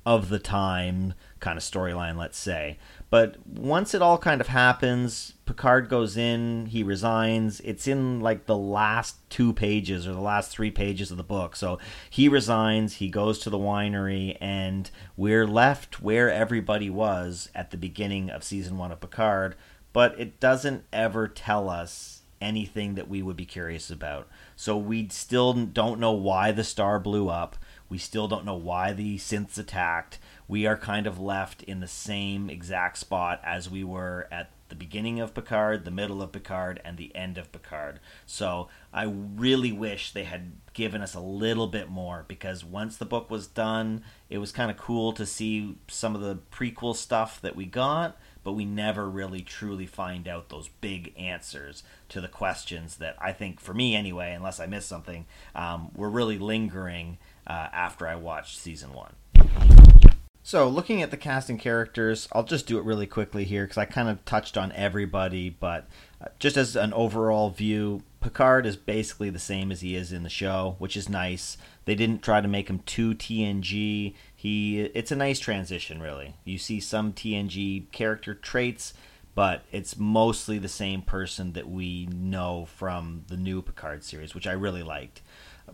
of 0.05 0.27
the 0.27 0.39
time 0.39 1.13
kind 1.39 1.57
of 1.57 1.63
storyline, 1.63 2.17
let's 2.17 2.37
say. 2.37 2.77
But 3.09 3.37
once 3.47 3.93
it 3.95 4.01
all 4.03 4.19
kind 4.19 4.39
of 4.39 4.47
happens, 4.47 5.33
Picard 5.45 5.89
goes 5.89 6.15
in, 6.15 6.67
he 6.67 6.83
resigns. 6.83 7.59
It's 7.61 7.87
in 7.87 8.19
like 8.19 8.45
the 8.45 8.57
last 8.57 9.17
two 9.31 9.51
pages 9.51 10.07
or 10.07 10.13
the 10.13 10.19
last 10.19 10.51
three 10.51 10.69
pages 10.69 11.09
of 11.09 11.17
the 11.17 11.23
book. 11.23 11.55
So 11.55 11.79
he 12.09 12.29
resigns, 12.29 12.95
he 12.97 13.09
goes 13.09 13.39
to 13.39 13.49
the 13.49 13.57
winery, 13.57 14.37
and 14.39 14.91
we're 15.17 15.47
left 15.47 16.01
where 16.01 16.31
everybody 16.31 16.89
was 16.89 17.49
at 17.55 17.71
the 17.71 17.77
beginning 17.77 18.29
of 18.29 18.43
season 18.43 18.77
one 18.77 18.91
of 18.91 18.99
Picard. 18.99 19.55
But 19.91 20.19
it 20.19 20.39
doesn't 20.39 20.83
ever 20.93 21.27
tell 21.27 21.67
us 21.67 22.21
anything 22.41 22.95
that 22.95 23.09
we 23.09 23.21
would 23.21 23.35
be 23.35 23.45
curious 23.45 23.89
about. 23.89 24.27
So 24.55 24.77
we 24.77 25.09
still 25.09 25.53
don't 25.53 25.99
know 25.99 26.11
why 26.11 26.51
the 26.51 26.63
star 26.63 26.99
blew 26.99 27.27
up. 27.27 27.57
We 27.89 27.97
still 27.97 28.27
don't 28.27 28.45
know 28.45 28.55
why 28.55 28.93
the 28.93 29.17
synths 29.17 29.57
attacked. 29.57 30.19
We 30.47 30.65
are 30.65 30.77
kind 30.77 31.07
of 31.07 31.19
left 31.19 31.63
in 31.63 31.79
the 31.79 31.87
same 31.87 32.49
exact 32.49 32.99
spot 32.99 33.41
as 33.43 33.69
we 33.69 33.83
were 33.83 34.27
at 34.31 34.51
the 34.69 34.75
beginning 34.75 35.19
of 35.19 35.33
Picard, 35.33 35.83
the 35.83 35.91
middle 35.91 36.21
of 36.21 36.31
Picard, 36.31 36.79
and 36.85 36.97
the 36.97 37.13
end 37.15 37.37
of 37.37 37.51
Picard. 37.51 37.99
So 38.25 38.69
I 38.93 39.03
really 39.03 39.71
wish 39.71 40.11
they 40.11 40.23
had 40.23 40.53
given 40.73 41.01
us 41.01 41.15
a 41.15 41.19
little 41.19 41.67
bit 41.67 41.89
more 41.89 42.23
because 42.27 42.63
once 42.63 42.95
the 42.95 43.05
book 43.05 43.29
was 43.29 43.47
done, 43.47 44.03
it 44.29 44.37
was 44.37 44.51
kind 44.51 44.69
of 44.69 44.77
cool 44.77 45.11
to 45.13 45.25
see 45.25 45.75
some 45.87 46.15
of 46.15 46.21
the 46.21 46.37
prequel 46.51 46.95
stuff 46.95 47.41
that 47.41 47.55
we 47.55 47.65
got, 47.65 48.17
but 48.43 48.53
we 48.53 48.63
never 48.63 49.09
really 49.09 49.41
truly 49.41 49.87
find 49.87 50.27
out 50.27 50.49
those 50.49 50.69
big 50.81 51.13
answers 51.17 51.83
to 52.09 52.21
the 52.21 52.27
questions 52.27 52.97
that 52.97 53.15
I 53.19 53.33
think, 53.33 53.59
for 53.59 53.73
me 53.73 53.95
anyway, 53.95 54.33
unless 54.33 54.59
I 54.59 54.67
missed 54.67 54.87
something, 54.87 55.25
um, 55.55 55.91
were 55.95 56.09
really 56.09 56.37
lingering 56.37 57.17
uh, 57.49 57.67
after 57.73 58.07
I 58.07 58.15
watched 58.15 58.59
season 58.59 58.93
one. 58.93 59.13
So, 60.41 60.67
looking 60.67 61.01
at 61.01 61.11
the 61.11 61.17
casting 61.17 61.57
characters, 61.57 62.27
I'll 62.31 62.43
just 62.43 62.65
do 62.65 62.77
it 62.77 62.83
really 62.85 63.05
quickly 63.05 63.43
here 63.43 63.65
because 63.65 63.77
I 63.77 63.85
kind 63.85 64.09
of 64.09 64.23
touched 64.25 64.57
on 64.57 64.71
everybody, 64.71 65.49
but 65.49 65.87
uh, 66.21 66.29
just 66.39 66.57
as 66.57 66.75
an 66.75 66.93
overall 66.93 67.49
view, 67.49 68.03
Picard 68.21 68.65
is 68.65 68.75
basically 68.75 69.29
the 69.29 69.39
same 69.39 69.71
as 69.71 69.81
he 69.81 69.95
is 69.95 70.11
in 70.11 70.23
the 70.23 70.29
show, 70.29 70.75
which 70.79 70.97
is 70.97 71.07
nice. 71.07 71.57
They 71.85 71.95
didn't 71.95 72.23
try 72.23 72.41
to 72.41 72.47
make 72.47 72.69
him 72.69 72.79
too 72.79 73.13
TNG. 73.13 74.13
He 74.35 74.79
it's 74.93 75.11
a 75.11 75.15
nice 75.15 75.39
transition 75.39 76.01
really. 76.01 76.35
You 76.43 76.57
see 76.57 76.79
some 76.79 77.13
TNG 77.13 77.91
character 77.91 78.33
traits, 78.33 78.93
but 79.35 79.63
it's 79.71 79.97
mostly 79.97 80.57
the 80.57 80.67
same 80.67 81.01
person 81.01 81.53
that 81.53 81.69
we 81.69 82.07
know 82.07 82.65
from 82.65 83.23
the 83.27 83.37
new 83.37 83.61
Picard 83.61 84.03
series, 84.03 84.35
which 84.35 84.47
I 84.47 84.53
really 84.53 84.83
liked. 84.83 85.21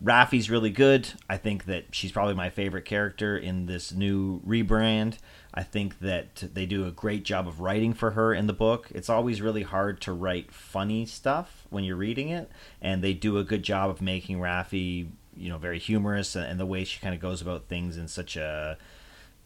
Raffi's 0.03 0.49
really 0.49 0.69
good. 0.69 1.09
I 1.29 1.37
think 1.37 1.65
that 1.65 1.85
she's 1.91 2.11
probably 2.11 2.33
my 2.33 2.49
favorite 2.49 2.85
character 2.85 3.37
in 3.37 3.65
this 3.65 3.91
new 3.93 4.41
rebrand. 4.41 5.17
I 5.53 5.63
think 5.63 5.99
that 5.99 6.43
they 6.53 6.65
do 6.65 6.85
a 6.85 6.91
great 6.91 7.23
job 7.23 7.47
of 7.47 7.61
writing 7.61 7.93
for 7.93 8.11
her 8.11 8.33
in 8.33 8.47
the 8.47 8.53
book. 8.53 8.89
It's 8.93 9.09
always 9.09 9.41
really 9.41 9.63
hard 9.63 10.01
to 10.01 10.13
write 10.13 10.51
funny 10.51 11.05
stuff 11.05 11.65
when 11.69 11.83
you're 11.83 11.95
reading 11.95 12.29
it, 12.29 12.51
and 12.81 13.03
they 13.03 13.13
do 13.13 13.37
a 13.37 13.43
good 13.43 13.63
job 13.63 13.89
of 13.89 14.01
making 14.01 14.39
Raffi, 14.39 15.07
you 15.35 15.49
know, 15.49 15.57
very 15.57 15.79
humorous 15.79 16.35
and 16.35 16.59
the 16.59 16.65
way 16.65 16.83
she 16.83 16.99
kind 16.99 17.15
of 17.15 17.21
goes 17.21 17.41
about 17.41 17.67
things 17.67 17.97
in 17.97 18.07
such 18.07 18.35
a 18.35 18.77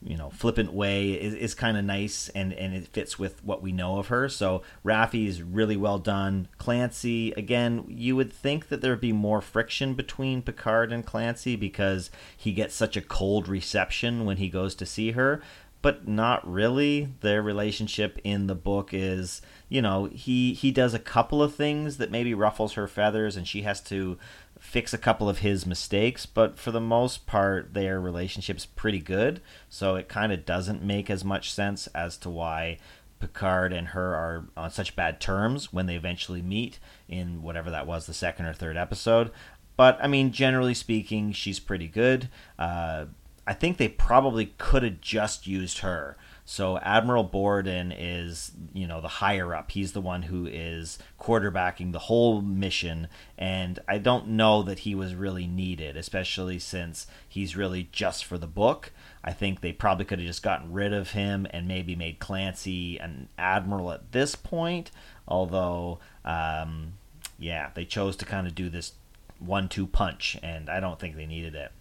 you 0.02 0.16
know 0.16 0.30
flippant 0.30 0.72
way 0.74 1.12
is, 1.12 1.34
is 1.34 1.54
kind 1.54 1.78
of 1.78 1.84
nice 1.84 2.30
and 2.30 2.54
and 2.54 2.74
it 2.74 2.88
fits 2.88 3.20
with 3.20 3.44
what 3.44 3.62
we 3.62 3.72
know 3.72 3.98
of 3.98 4.08
her. 4.08 4.30
So 4.30 4.64
Raffi 4.86 5.28
is 5.28 5.42
really 5.42 5.78
well 5.78 6.00
done. 6.00 6.48
Clancy 6.58 7.32
again 7.34 7.86
you 7.88 8.16
would 8.16 8.32
think 8.32 8.70
that 8.70 8.82
there 8.82 8.92
would 8.92 9.02
be 9.02 9.14
more 9.14 9.42
friction 9.42 9.94
between 9.94 10.42
Picard 10.42 10.92
and 10.92 11.06
Clancy 11.06 11.56
because 11.56 12.10
he 12.36 12.54
gets 12.54 12.76
such 12.76 12.96
a 12.96 13.02
cold 13.02 13.48
reception 13.48 14.26
when 14.26 14.38
he 14.38 14.50
goes 14.50 14.76
to 14.76 14.86
see 14.86 15.12
her 15.12 15.42
but 15.82 16.08
not 16.08 16.50
really. 16.50 17.14
Their 17.22 17.42
relationship 17.42 18.20
in 18.24 18.48
the 18.48 18.56
book 18.56 18.90
is 18.94 19.42
you 19.68 19.82
know 19.82 20.06
he 20.06 20.54
he 20.54 20.72
does 20.72 20.94
a 20.94 21.00
couple 21.00 21.42
of 21.42 21.56
things 21.56 21.98
that 21.98 22.12
maybe 22.12 22.34
ruffles 22.34 22.74
her 22.74 22.88
feathers 22.88 23.36
and 23.36 23.48
she 23.48 23.62
has 23.62 23.82
to 23.82 24.18
fix 24.60 24.94
a 24.94 24.98
couple 24.98 25.30
of 25.30 25.40
his 25.40 25.66
mistakes, 25.66 26.26
but 26.26 26.60
for 26.60 26.72
the 26.72 26.82
most 26.82 27.26
part, 27.26 27.74
their 27.74 28.00
relationship's 28.00 28.66
pretty 28.66 29.00
good. 29.00 29.42
So 29.70 29.96
it 29.96 30.08
kind 30.08 30.32
of 30.32 30.46
doesn't 30.46 30.84
make 30.84 31.10
as 31.10 31.26
much 31.26 31.52
sense 31.52 31.88
as 31.88 32.18
to 32.18 32.30
why 32.30 32.78
Picard 33.20 33.74
and 33.74 33.90
her 33.90 34.16
are 34.16 34.46
on 34.56 34.70
such 34.70 34.96
bad 34.96 35.20
terms 35.20 35.74
when 35.74 35.86
they 35.86 35.96
eventually 35.96 36.42
meet 36.42 36.80
in 37.08 37.42
whatever 37.42 37.70
that 37.72 37.88
was, 37.88 38.06
the 38.06 38.14
second 38.14 38.46
or 38.46 38.54
third 38.54 38.78
episode. 38.78 39.32
But 39.76 39.98
I 40.02 40.08
mean, 40.08 40.32
generally 40.32 40.74
speaking, 40.74 41.32
she's 41.32 41.60
pretty 41.60 41.88
good. 41.88 42.30
Uh, 42.58 43.06
I 43.48 43.54
think 43.54 43.78
they 43.78 43.88
probably 43.88 44.54
could 44.58 44.84
have 44.84 45.02
just 45.02 45.48
used 45.48 45.80
her. 45.80 46.18
So 46.52 46.80
Admiral 46.80 47.26
Borden 47.26 47.92
is, 47.92 48.54
you 48.74 48.88
know, 48.88 49.02
the 49.02 49.08
higher 49.08 49.54
up. 49.54 49.70
He's 49.70 49.92
the 49.92 50.02
one 50.02 50.24
who 50.24 50.48
is 50.48 50.98
quarterbacking 51.22 51.92
the 51.92 52.00
whole 52.00 52.42
mission, 52.42 53.08
and 53.38 53.78
I 53.88 54.00
don't 54.00 54.30
know 54.30 54.64
that 54.64 54.80
he 54.80 54.96
was 54.96 55.14
really 55.14 55.46
needed, 55.46 55.96
especially 55.96 56.58
since 56.58 57.06
he's 57.28 57.56
really 57.56 57.90
just 57.92 58.26
for 58.26 58.40
the 58.40 58.48
book. 58.48 58.92
I 59.24 59.32
think 59.32 59.62
they 59.62 59.72
probably 59.72 60.06
could 60.06 60.18
have 60.18 60.28
just 60.28 60.42
gotten 60.42 60.74
rid 60.74 60.92
of 60.92 61.12
him 61.12 61.46
and 61.52 61.68
maybe 61.68 61.96
made 61.96 62.18
Clancy 62.18 62.98
an 62.98 63.30
admiral 63.38 63.92
at 63.92 64.12
this 64.12 64.34
point. 64.34 64.90
Although, 65.28 66.00
um, 66.26 66.94
yeah, 67.38 67.70
they 67.76 67.86
chose 67.86 68.16
to 68.16 68.26
kind 68.26 68.48
of 68.48 68.56
do 68.56 68.70
this 68.70 68.94
one-two 69.38 69.86
punch, 69.86 70.36
and 70.42 70.68
I 70.68 70.80
don't 70.80 71.00
think 71.00 71.16
they 71.16 71.28
needed 71.28 71.54
it. 71.54 71.72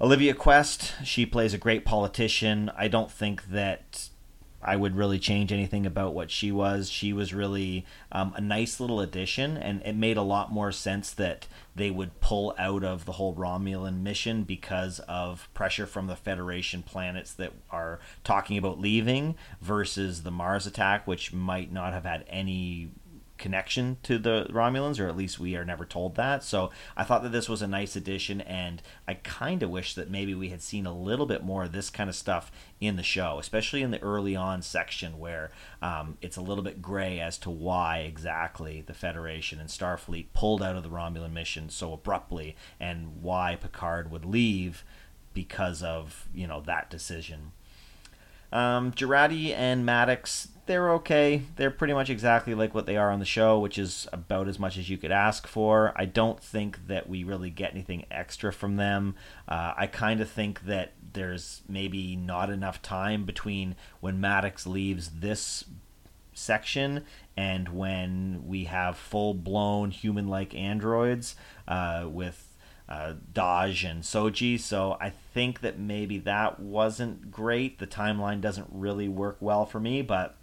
Olivia 0.00 0.34
Quest, 0.34 0.92
she 1.04 1.24
plays 1.24 1.54
a 1.54 1.58
great 1.58 1.84
politician. 1.84 2.70
I 2.76 2.88
don't 2.88 3.10
think 3.10 3.48
that 3.50 4.08
I 4.60 4.76
would 4.76 4.96
really 4.96 5.18
change 5.18 5.52
anything 5.52 5.86
about 5.86 6.14
what 6.14 6.30
she 6.30 6.50
was. 6.50 6.90
She 6.90 7.12
was 7.12 7.34
really 7.34 7.84
um, 8.10 8.32
a 8.34 8.40
nice 8.40 8.80
little 8.80 9.00
addition, 9.00 9.56
and 9.56 9.82
it 9.82 9.94
made 9.94 10.16
a 10.16 10.22
lot 10.22 10.50
more 10.50 10.72
sense 10.72 11.12
that 11.12 11.46
they 11.76 11.90
would 11.90 12.18
pull 12.20 12.54
out 12.58 12.82
of 12.82 13.04
the 13.04 13.12
whole 13.12 13.34
Romulan 13.34 14.02
mission 14.02 14.42
because 14.42 15.00
of 15.00 15.48
pressure 15.54 15.86
from 15.86 16.06
the 16.06 16.16
Federation 16.16 16.82
planets 16.82 17.32
that 17.34 17.52
are 17.70 18.00
talking 18.24 18.56
about 18.56 18.80
leaving 18.80 19.36
versus 19.60 20.22
the 20.22 20.30
Mars 20.30 20.66
attack, 20.66 21.06
which 21.06 21.32
might 21.32 21.70
not 21.70 21.92
have 21.92 22.04
had 22.04 22.24
any 22.28 22.90
connection 23.44 23.98
to 24.02 24.16
the 24.16 24.46
Romulans, 24.48 24.98
or 24.98 25.06
at 25.06 25.18
least 25.18 25.38
we 25.38 25.54
are 25.54 25.66
never 25.66 25.84
told 25.84 26.14
that. 26.14 26.42
So 26.42 26.70
I 26.96 27.04
thought 27.04 27.22
that 27.24 27.32
this 27.32 27.46
was 27.46 27.60
a 27.60 27.66
nice 27.66 27.94
addition, 27.94 28.40
and 28.40 28.80
I 29.06 29.14
kind 29.14 29.62
of 29.62 29.68
wish 29.68 29.94
that 29.96 30.10
maybe 30.10 30.34
we 30.34 30.48
had 30.48 30.62
seen 30.62 30.86
a 30.86 30.96
little 30.96 31.26
bit 31.26 31.44
more 31.44 31.64
of 31.64 31.72
this 31.72 31.90
kind 31.90 32.08
of 32.08 32.16
stuff 32.16 32.50
in 32.80 32.96
the 32.96 33.02
show, 33.02 33.38
especially 33.38 33.82
in 33.82 33.90
the 33.90 34.00
early 34.00 34.34
on 34.34 34.62
section 34.62 35.18
where 35.18 35.50
um, 35.82 36.16
it's 36.22 36.38
a 36.38 36.40
little 36.40 36.64
bit 36.64 36.80
gray 36.80 37.20
as 37.20 37.36
to 37.36 37.50
why 37.50 37.98
exactly 37.98 38.80
the 38.80 38.94
Federation 38.94 39.60
and 39.60 39.68
Starfleet 39.68 40.28
pulled 40.32 40.62
out 40.62 40.74
of 40.74 40.82
the 40.82 40.88
Romulan 40.88 41.34
mission 41.34 41.68
so 41.68 41.92
abruptly, 41.92 42.56
and 42.80 43.20
why 43.20 43.58
Picard 43.60 44.10
would 44.10 44.24
leave 44.24 44.84
because 45.34 45.82
of 45.82 46.28
you 46.34 46.46
know 46.46 46.62
that 46.62 46.88
decision. 46.88 47.52
Um, 48.50 48.92
Jurati 48.92 49.52
and 49.52 49.84
Maddox, 49.84 50.48
they're 50.66 50.92
okay. 50.94 51.42
They're 51.56 51.70
pretty 51.70 51.92
much 51.92 52.08
exactly 52.08 52.54
like 52.54 52.74
what 52.74 52.86
they 52.86 52.96
are 52.96 53.10
on 53.10 53.18
the 53.18 53.24
show, 53.24 53.58
which 53.58 53.78
is 53.78 54.08
about 54.12 54.48
as 54.48 54.58
much 54.58 54.78
as 54.78 54.88
you 54.88 54.96
could 54.96 55.12
ask 55.12 55.46
for. 55.46 55.92
I 55.96 56.06
don't 56.06 56.40
think 56.40 56.86
that 56.86 57.08
we 57.08 57.24
really 57.24 57.50
get 57.50 57.72
anything 57.72 58.06
extra 58.10 58.52
from 58.52 58.76
them. 58.76 59.14
Uh, 59.46 59.74
I 59.76 59.86
kind 59.86 60.20
of 60.20 60.30
think 60.30 60.64
that 60.66 60.92
there's 61.12 61.62
maybe 61.68 62.16
not 62.16 62.50
enough 62.50 62.80
time 62.80 63.24
between 63.24 63.76
when 64.00 64.20
Maddox 64.20 64.66
leaves 64.66 65.10
this 65.20 65.64
section 66.32 67.04
and 67.36 67.68
when 67.68 68.42
we 68.46 68.64
have 68.64 68.96
full 68.96 69.34
blown 69.34 69.90
human 69.90 70.28
like 70.28 70.54
androids 70.54 71.36
uh, 71.68 72.06
with 72.08 72.56
uh, 72.88 73.14
Dahj 73.32 73.90
and 73.90 74.02
Soji. 74.02 74.58
So 74.58 74.96
I 75.00 75.10
think 75.10 75.60
that 75.60 75.78
maybe 75.78 76.18
that 76.18 76.60
wasn't 76.60 77.30
great. 77.30 77.78
The 77.78 77.86
timeline 77.86 78.40
doesn't 78.40 78.68
really 78.70 79.08
work 79.08 79.36
well 79.40 79.66
for 79.66 79.80
me, 79.80 80.02
but 80.02 80.36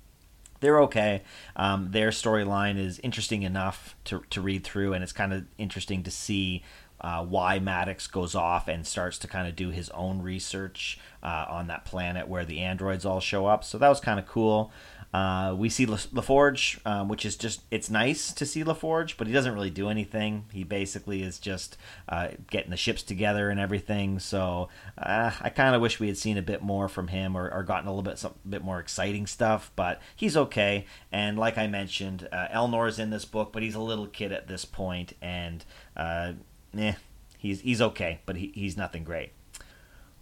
they're 0.62 0.80
okay. 0.84 1.24
Um, 1.56 1.92
their 1.92 2.10
storyline 2.10 2.78
is 2.78 3.00
interesting 3.00 3.44
enough 3.44 3.96
to, 4.06 4.24
to 4.30 4.42
read 4.42 4.64
through, 4.64 4.94
and 4.94 5.04
it's 5.04 5.12
kind 5.12 5.34
of 5.34 5.46
interesting 5.58 6.04
to 6.04 6.12
see 6.12 6.64
uh, 7.02 7.24
why 7.26 7.60
Maddox 7.60 8.08
goes 8.08 8.36
off 8.36 8.68
and 8.68 8.86
starts 8.86 9.18
to 9.20 9.28
kind 9.28 9.48
of 9.48 9.56
do 9.56 9.70
his 9.70 9.90
own 9.90 10.22
research 10.22 11.00
uh, 11.24 11.46
on 11.50 11.68
that 11.68 11.84
planet 11.86 12.28
where 12.28 12.46
the 12.46 12.60
androids 12.60 13.06
all 13.06 13.20
show 13.20 13.48
up. 13.48 13.64
So 13.64 13.78
that 13.78 13.90
was 13.90 14.00
kind 14.00 14.20
of 14.20 14.28
cool. 14.28 14.72
Uh, 15.14 15.54
we 15.58 15.68
see 15.68 15.86
LaForge, 15.86 16.80
um, 16.86 17.10
which 17.10 17.26
is 17.26 17.36
just, 17.36 17.64
it's 17.70 17.90
nice 17.90 18.32
to 18.32 18.46
see 18.46 18.64
LaForge, 18.64 19.18
but 19.18 19.28
he 19.28 19.34
doesn't 19.34 19.54
really 19.54 19.70
do 19.70 19.90
anything. 19.90 20.46
He 20.54 20.64
basically 20.64 21.22
is 21.22 21.38
just 21.38 21.76
uh, 22.08 22.30
getting 22.50 22.72
the 22.72 22.78
ships 22.78 23.04
together 23.04 23.50
and 23.50 23.60
everything. 23.60 24.20
So 24.20 24.70
uh, 24.98 25.32
I 25.42 25.50
kind 25.50 25.76
of 25.76 25.82
wish 25.82 26.00
we 26.00 26.08
had 26.08 26.18
seen 26.18 26.38
a 26.38 26.42
bit 26.42 26.62
more 26.62 26.88
from 26.88 27.10
him 27.10 27.36
or, 27.36 27.52
or 27.52 27.64
gotten 27.64 27.88
a 27.88 27.92
little 27.92 28.10
bit, 28.10 28.20
some, 28.20 28.36
bit 28.50 28.64
more 28.64 28.80
exciting 28.80 29.28
stuff, 29.28 29.70
but 29.76 30.02
he's 30.16 30.38
okay. 30.38 30.86
And 31.12 31.38
like 31.38 31.58
I 31.58 31.68
mentioned, 31.68 32.30
uh, 32.32 32.48
Elnor 32.48 32.88
is 32.88 32.98
in 32.98 33.10
this 33.10 33.26
book, 33.26 33.52
but 33.52 33.64
he's 33.64 33.76
a 33.76 33.82
little 33.82 34.08
kid 34.08 34.32
at 34.32 34.48
this 34.48 34.64
point, 34.64 35.12
and 35.22 35.66
uh, 35.98 36.34
eh, 36.78 36.94
he's, 37.38 37.62
he's 37.62 37.82
okay, 37.82 38.22
but 38.26 38.38
he, 38.38 38.52
he's 38.56 38.78
nothing 38.78 39.04
great. 39.04 39.32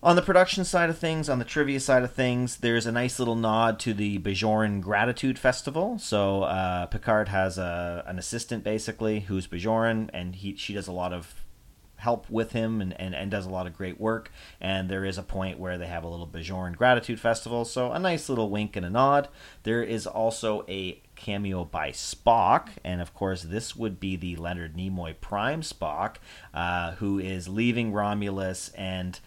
On 0.01 0.15
the 0.15 0.21
production 0.21 0.63
side 0.63 0.89
of 0.89 0.97
things, 0.97 1.27
on 1.27 1.39
the 1.39 1.45
trivia 1.45 1.81
side 1.81 2.03
of 2.03 2.13
things, 2.13 2.57
there's 2.57 2.85
a 2.85 2.91
nice 2.91 3.19
little 3.19 3.35
nod 3.35 3.79
to 3.79 3.93
the 3.93 4.17
Bajoran 4.19 4.79
Gratitude 4.79 5.37
Festival. 5.37 5.99
So 5.99 6.43
uh, 6.43 6.85
Picard 6.85 7.27
has 7.27 7.57
a, 7.57 8.05
an 8.07 8.17
assistant 8.17 8.63
basically 8.63 9.21
who's 9.21 9.45
Bajoran, 9.45 10.09
and 10.13 10.35
he 10.37 10.55
she 10.55 10.73
does 10.73 10.87
a 10.87 10.93
lot 10.93 11.11
of 11.11 11.43
help 11.97 12.29
with 12.29 12.53
him 12.53 12.79
and, 12.79 12.99
and, 12.99 13.13
and 13.13 13.29
does 13.29 13.45
a 13.45 13.49
lot 13.49 13.67
of 13.67 13.75
great 13.75 13.99
work. 13.99 14.31
And 14.61 14.89
there 14.89 15.03
is 15.03 15.17
a 15.17 15.23
point 15.23 15.59
where 15.59 15.77
they 15.77 15.87
have 15.87 16.05
a 16.05 16.07
little 16.07 16.27
Bajoran 16.27 16.77
Gratitude 16.77 17.19
Festival, 17.19 17.65
so 17.65 17.91
a 17.91 17.99
nice 17.99 18.29
little 18.29 18.49
wink 18.49 18.77
and 18.77 18.85
a 18.85 18.89
nod. 18.89 19.27
There 19.63 19.83
is 19.83 20.07
also 20.07 20.63
a 20.69 21.01
cameo 21.19 21.65
by 21.65 21.91
Spock, 21.91 22.69
and 22.83 23.01
of 23.01 23.13
course, 23.13 23.43
this 23.43 23.75
would 23.75 23.99
be 23.99 24.15
the 24.15 24.35
Leonard 24.37 24.75
Nimoy 24.75 25.19
Prime 25.19 25.61
Spock, 25.61 26.15
uh, 26.53 26.93
who 26.93 27.19
is 27.19 27.47
leaving 27.47 27.91
Romulus 27.91 28.69
and 28.69 29.19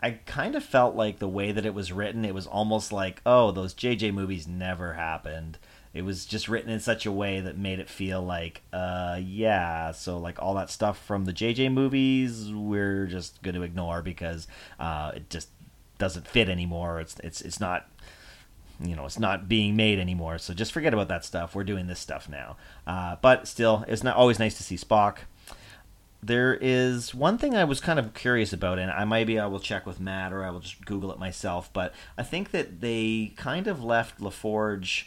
I 0.00 0.12
kind 0.26 0.54
of 0.54 0.64
felt 0.64 0.94
like 0.94 1.18
the 1.18 1.28
way 1.28 1.50
that 1.50 1.66
it 1.66 1.74
was 1.74 1.90
written, 1.90 2.24
it 2.24 2.34
was 2.34 2.46
almost 2.46 2.92
like, 2.92 3.20
oh, 3.26 3.50
those 3.50 3.74
JJ 3.74 4.14
movies 4.14 4.46
never 4.46 4.92
happened. 4.92 5.58
It 5.92 6.02
was 6.02 6.24
just 6.24 6.48
written 6.48 6.70
in 6.70 6.78
such 6.78 7.04
a 7.04 7.10
way 7.10 7.40
that 7.40 7.58
made 7.58 7.80
it 7.80 7.88
feel 7.88 8.22
like, 8.22 8.62
uh, 8.72 9.18
yeah, 9.20 9.90
so 9.90 10.18
like 10.18 10.40
all 10.40 10.54
that 10.54 10.70
stuff 10.70 11.04
from 11.04 11.24
the 11.24 11.32
JJ 11.32 11.72
movies, 11.72 12.52
we're 12.52 13.06
just 13.06 13.42
going 13.42 13.56
to 13.56 13.62
ignore 13.62 14.02
because 14.02 14.46
uh, 14.78 15.12
it 15.16 15.30
just 15.30 15.48
doesn't 15.98 16.28
fit 16.28 16.48
anymore. 16.48 17.00
It's 17.00 17.18
it's 17.24 17.40
it's 17.40 17.58
not 17.58 17.88
you 18.80 18.94
know 18.94 19.04
it's 19.04 19.18
not 19.18 19.48
being 19.48 19.76
made 19.76 19.98
anymore 19.98 20.38
so 20.38 20.54
just 20.54 20.72
forget 20.72 20.94
about 20.94 21.08
that 21.08 21.24
stuff 21.24 21.54
we're 21.54 21.64
doing 21.64 21.86
this 21.86 21.98
stuff 21.98 22.28
now 22.28 22.56
uh, 22.86 23.16
but 23.20 23.48
still 23.48 23.84
it's 23.88 24.04
not 24.04 24.16
always 24.16 24.38
nice 24.38 24.56
to 24.56 24.62
see 24.62 24.76
spock 24.76 25.18
there 26.22 26.58
is 26.60 27.14
one 27.14 27.38
thing 27.38 27.54
I 27.56 27.64
was 27.64 27.80
kind 27.80 27.98
of 27.98 28.12
curious 28.12 28.52
about, 28.52 28.78
and 28.78 28.90
I 28.90 29.04
maybe 29.04 29.38
I 29.38 29.46
will 29.46 29.60
check 29.60 29.86
with 29.86 30.00
Matt 30.00 30.32
or 30.32 30.44
I 30.44 30.50
will 30.50 30.60
just 30.60 30.84
Google 30.84 31.12
it 31.12 31.18
myself. 31.18 31.72
But 31.72 31.94
I 32.16 32.22
think 32.22 32.50
that 32.50 32.80
they 32.80 33.32
kind 33.36 33.68
of 33.68 33.84
left 33.84 34.18
LaForge 34.20 35.04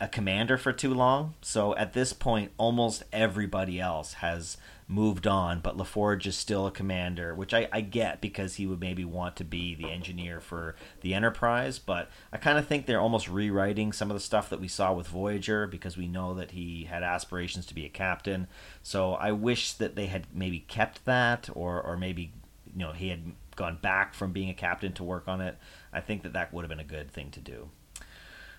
a 0.00 0.08
commander 0.08 0.56
for 0.56 0.72
too 0.72 0.92
long. 0.92 1.34
So 1.40 1.74
at 1.76 1.92
this 1.92 2.12
point, 2.12 2.52
almost 2.58 3.04
everybody 3.12 3.80
else 3.80 4.14
has 4.14 4.56
moved 4.86 5.26
on, 5.26 5.60
but 5.60 5.76
LaForge 5.76 6.26
is 6.26 6.36
still 6.36 6.66
a 6.66 6.70
commander, 6.70 7.34
which 7.34 7.54
I, 7.54 7.68
I 7.72 7.80
get 7.80 8.20
because 8.20 8.56
he 8.56 8.66
would 8.66 8.80
maybe 8.80 9.04
want 9.04 9.36
to 9.36 9.44
be 9.44 9.74
the 9.74 9.90
engineer 9.90 10.40
for 10.40 10.74
the 11.00 11.14
Enterprise. 11.14 11.78
But 11.78 12.10
I 12.32 12.36
kind 12.36 12.58
of 12.58 12.66
think 12.66 12.86
they're 12.86 13.00
almost 13.00 13.28
rewriting 13.28 13.92
some 13.92 14.10
of 14.10 14.14
the 14.14 14.20
stuff 14.20 14.50
that 14.50 14.60
we 14.60 14.68
saw 14.68 14.92
with 14.92 15.08
Voyager 15.08 15.66
because 15.66 15.96
we 15.96 16.06
know 16.06 16.34
that 16.34 16.50
he 16.50 16.84
had 16.84 17.02
aspirations 17.02 17.66
to 17.66 17.74
be 17.74 17.86
a 17.86 17.90
captain. 17.90 18.46
So 18.82 19.14
I 19.14 19.32
wish 19.32 19.72
that 19.74 19.96
they 19.96 20.06
had 20.06 20.26
maybe 20.34 20.60
kept 20.60 21.04
that, 21.06 21.48
or 21.54 21.80
or 21.80 21.96
maybe 21.96 22.32
you 22.66 22.84
know 22.84 22.92
he 22.92 23.08
had 23.08 23.32
gone 23.56 23.78
back 23.80 24.14
from 24.14 24.32
being 24.32 24.50
a 24.50 24.54
captain 24.54 24.92
to 24.94 25.04
work 25.04 25.28
on 25.28 25.40
it. 25.40 25.56
I 25.92 26.00
think 26.00 26.22
that 26.22 26.34
that 26.34 26.52
would 26.52 26.62
have 26.62 26.70
been 26.70 26.80
a 26.80 26.84
good 26.84 27.10
thing 27.10 27.30
to 27.30 27.40
do. 27.40 27.70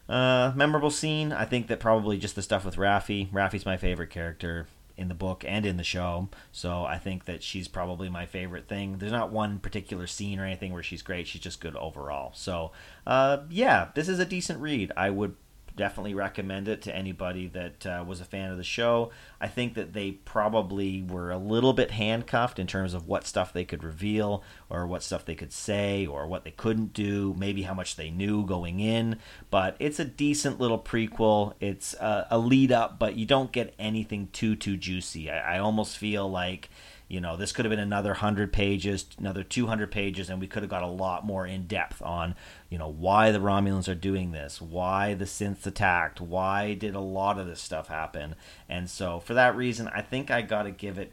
Uh, 0.08 0.54
memorable 0.56 0.92
scene. 0.92 1.32
I 1.32 1.46
think 1.46 1.68
that 1.68 1.80
probably 1.80 2.18
just 2.18 2.36
the 2.36 2.42
stuff 2.42 2.64
with 2.64 2.76
Raffi. 2.76 3.32
Raffi's 3.32 3.66
my 3.66 3.76
favorite 3.76 4.12
character 4.12 4.68
in 4.98 5.08
the 5.08 5.14
book 5.14 5.44
and 5.48 5.66
in 5.66 5.78
the 5.78 5.84
show. 5.84 6.30
So 6.52 6.86
I 6.86 6.98
think 6.98 7.26
that 7.26 7.44
she's 7.44 7.68
probably 7.68 8.10
my 8.10 8.26
favorite 8.26 8.68
thing. 8.68 8.98
There's 8.98 9.12
not 9.12 9.32
one 9.32 9.60
particular 9.60 10.08
scene 10.08 10.40
or 10.40 10.46
anything 10.46 10.74
where 10.74 10.84
she's 10.84 11.02
great. 11.02 11.28
She's 11.28 11.42
just 11.42 11.62
good 11.62 11.76
overall. 11.76 12.32
So 12.34 12.72
uh, 13.06 13.40
yeah, 13.50 13.90
this 13.96 14.10
is 14.10 14.20
a 14.20 14.26
decent 14.26 14.60
read. 14.60 14.92
I 14.96 15.10
would 15.10 15.36
definitely 15.76 16.14
recommend 16.14 16.68
it 16.68 16.82
to 16.84 16.96
anybody 16.96 17.48
that 17.48 17.86
uh, 17.86 18.04
was 18.08 18.22
a 18.22 18.26
fan 18.26 18.52
of 18.52 18.58
the 18.58 18.64
show. 18.64 19.12
I 19.40 19.48
think 19.48 19.74
that 19.76 19.94
they 19.94 20.12
probably 20.12 21.02
were 21.02 21.32
a 21.32 21.38
little 21.38 21.74
bit 21.74 21.92
handcuffed 21.92 22.60
in 22.60 22.68
terms 22.68 22.94
of 22.94 23.08
what 23.08 23.26
stuff 23.26 23.52
they 23.52 23.66
could 23.66 23.84
reveal 23.84 24.44
or 24.70 24.88
what 24.88 25.04
stuff 25.04 25.26
they 25.26 25.36
could 25.36 25.52
say 25.52 26.06
or 26.06 26.28
what 26.28 26.44
they 26.44 26.52
couldn't 26.52 26.94
do, 26.94 27.36
maybe 27.38 27.64
how 27.64 27.74
much 27.74 27.96
they 27.96 28.10
knew 28.10 28.46
going 28.46 28.80
in. 28.80 29.20
But 29.50 29.76
it's 29.80 30.00
a 30.00 30.06
decent 30.06 30.60
little 30.60 30.80
prequel. 30.80 31.54
It's 31.60 31.94
a, 31.96 32.28
a 32.32 32.38
lead 32.38 32.72
up, 32.72 32.98
but 32.98 33.16
you 33.16 33.26
don't 33.26 33.52
get 33.52 33.74
anything 33.78 34.30
too, 34.32 34.56
too 34.56 34.78
juicy. 34.78 35.30
I, 35.30 35.56
I 35.56 35.60
almost 35.60 35.98
feel 35.98 36.30
like 36.30 36.70
you 37.08 37.22
know 37.22 37.36
this 37.36 37.52
could 37.52 37.66
have 37.66 37.70
been 37.70 37.80
another 37.80 38.12
100 38.12 38.52
pages 38.52 39.06
another 39.20 39.44
200 39.44 39.92
pages 39.92 40.30
and 40.30 40.40
we 40.40 40.48
could 40.48 40.64
have 40.64 40.70
got 40.70 40.84
a 40.84 40.88
lot 40.88 41.26
more 41.26 41.46
in 41.46 41.68
depth 41.68 42.02
on 42.02 42.36
you 42.70 42.78
know 42.78 42.88
why 42.88 43.32
the 43.32 43.40
romulans 43.40 43.88
are 43.88 43.96
doing 43.96 44.32
this 44.32 44.62
why 44.62 45.14
the 45.14 45.26
synths 45.26 45.66
attacked 45.66 46.20
why 46.20 46.74
did 46.74 46.96
a 46.96 47.00
lot 47.00 47.40
of 47.40 47.48
this 47.48 47.62
stuff 47.62 47.88
happen. 47.88 48.36
And 48.68 48.90
so 48.90 49.20
for 49.20 49.34
that 49.34 49.56
reason 49.56 49.88
i 49.90 50.02
think 50.02 50.32
i 50.32 50.42
got 50.42 50.64
to 50.64 50.72
give 50.72 50.98
it 50.98 51.12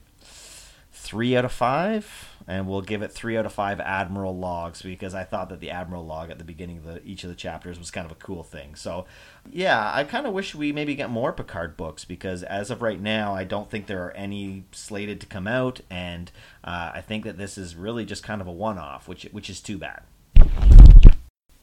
three 0.93 1.37
out 1.37 1.45
of 1.45 1.53
five, 1.53 2.32
and 2.47 2.67
we'll 2.67 2.83
give 2.83 3.03
it 3.03 3.13
three 3.13 3.37
out 3.37 3.47
of 3.47 3.53
five 3.53 3.81
Admiral 3.81 4.37
logs 4.37 4.83
because 4.83 5.15
I 5.15 5.25
thought 5.25 5.49
that 5.51 5.61
the 5.61 5.71
Admiral 5.71 6.05
log 6.05 6.31
at 6.31 6.39
the 6.39 6.45
beginning 6.45 6.79
of 6.79 6.85
the, 6.85 7.05
each 7.05 7.25
of 7.25 7.31
the 7.31 7.37
chapters 7.37 7.79
was 7.79 7.91
kind 7.91 8.05
of 8.05 8.13
a 8.13 8.17
cool 8.17 8.43
thing. 8.43 8.75
So, 8.75 9.07
yeah, 9.51 9.91
I 9.95 10.05
kind 10.05 10.27
of 10.27 10.33
wish 10.33 10.55
we 10.55 10.73
maybe 10.73 10.95
get 10.95 11.11
more 11.11 11.33
Picard 11.33 11.77
books 11.77 12.05
because 12.05 12.43
as 12.43 12.71
of 12.71 12.83
right 12.83 13.01
now, 13.01 13.35
I 13.35 13.45
don't 13.45 13.71
think 13.71 13.87
there 13.87 14.05
are 14.05 14.13
any 14.13 14.65
slated 14.73 15.21
to 15.21 15.27
come 15.27 15.47
out, 15.47 15.81
and 15.91 16.31
uh, 16.65 16.93
I 16.95 17.01
think 17.01 17.25
that 17.25 17.39
this 17.39 17.57
is 17.57 17.77
really 17.77 18.05
just 18.05 18.23
kind 18.23 18.41
of 18.41 18.47
a 18.47 18.53
one-off, 18.53 19.09
which 19.09 19.25
which 19.33 19.49
is 19.49 19.61
too 19.61 19.79
bad. 19.79 20.03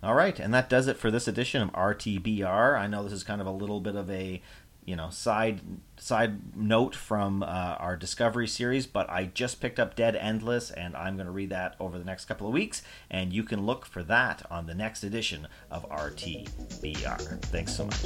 All 0.02 0.16
right, 0.16 0.40
and 0.40 0.54
that 0.54 0.70
does 0.70 0.88
it 0.88 0.96
for 0.96 1.12
this 1.12 1.28
edition 1.28 1.62
of 1.62 1.74
RTBR. 1.74 2.80
I 2.80 2.88
know 2.88 3.04
this 3.04 3.12
is 3.12 3.26
kind 3.26 3.42
of 3.42 3.48
a 3.48 3.52
little 3.52 3.82
bit 3.82 3.96
of 3.96 4.10
a 4.10 4.42
you 4.90 4.96
know 4.96 5.12
side 5.12 5.62
side 5.98 6.56
note 6.56 6.96
from 6.96 7.44
uh, 7.44 7.46
our 7.46 7.96
discovery 7.96 8.48
series 8.48 8.88
but 8.88 9.08
i 9.08 9.26
just 9.26 9.62
picked 9.62 9.80
up 9.80 9.96
dead 9.96 10.16
endless 10.16 10.72
and 10.72 10.96
i'm 10.98 11.16
going 11.16 11.28
to 11.28 11.32
read 11.32 11.52
that 11.52 11.76
over 11.80 12.00
the 12.00 12.04
next 12.04 12.26
couple 12.26 12.48
of 12.48 12.54
weeks 12.54 12.82
and 13.12 13.32
you 13.32 13.44
can 13.44 13.68
look 13.68 13.86
for 13.86 14.02
that 14.02 14.42
on 14.50 14.66
the 14.66 14.74
next 14.74 15.04
edition 15.04 15.48
of 15.70 15.88
rtbr 15.90 17.40
thanks 17.52 17.76
so 17.76 17.86
much. 17.86 18.00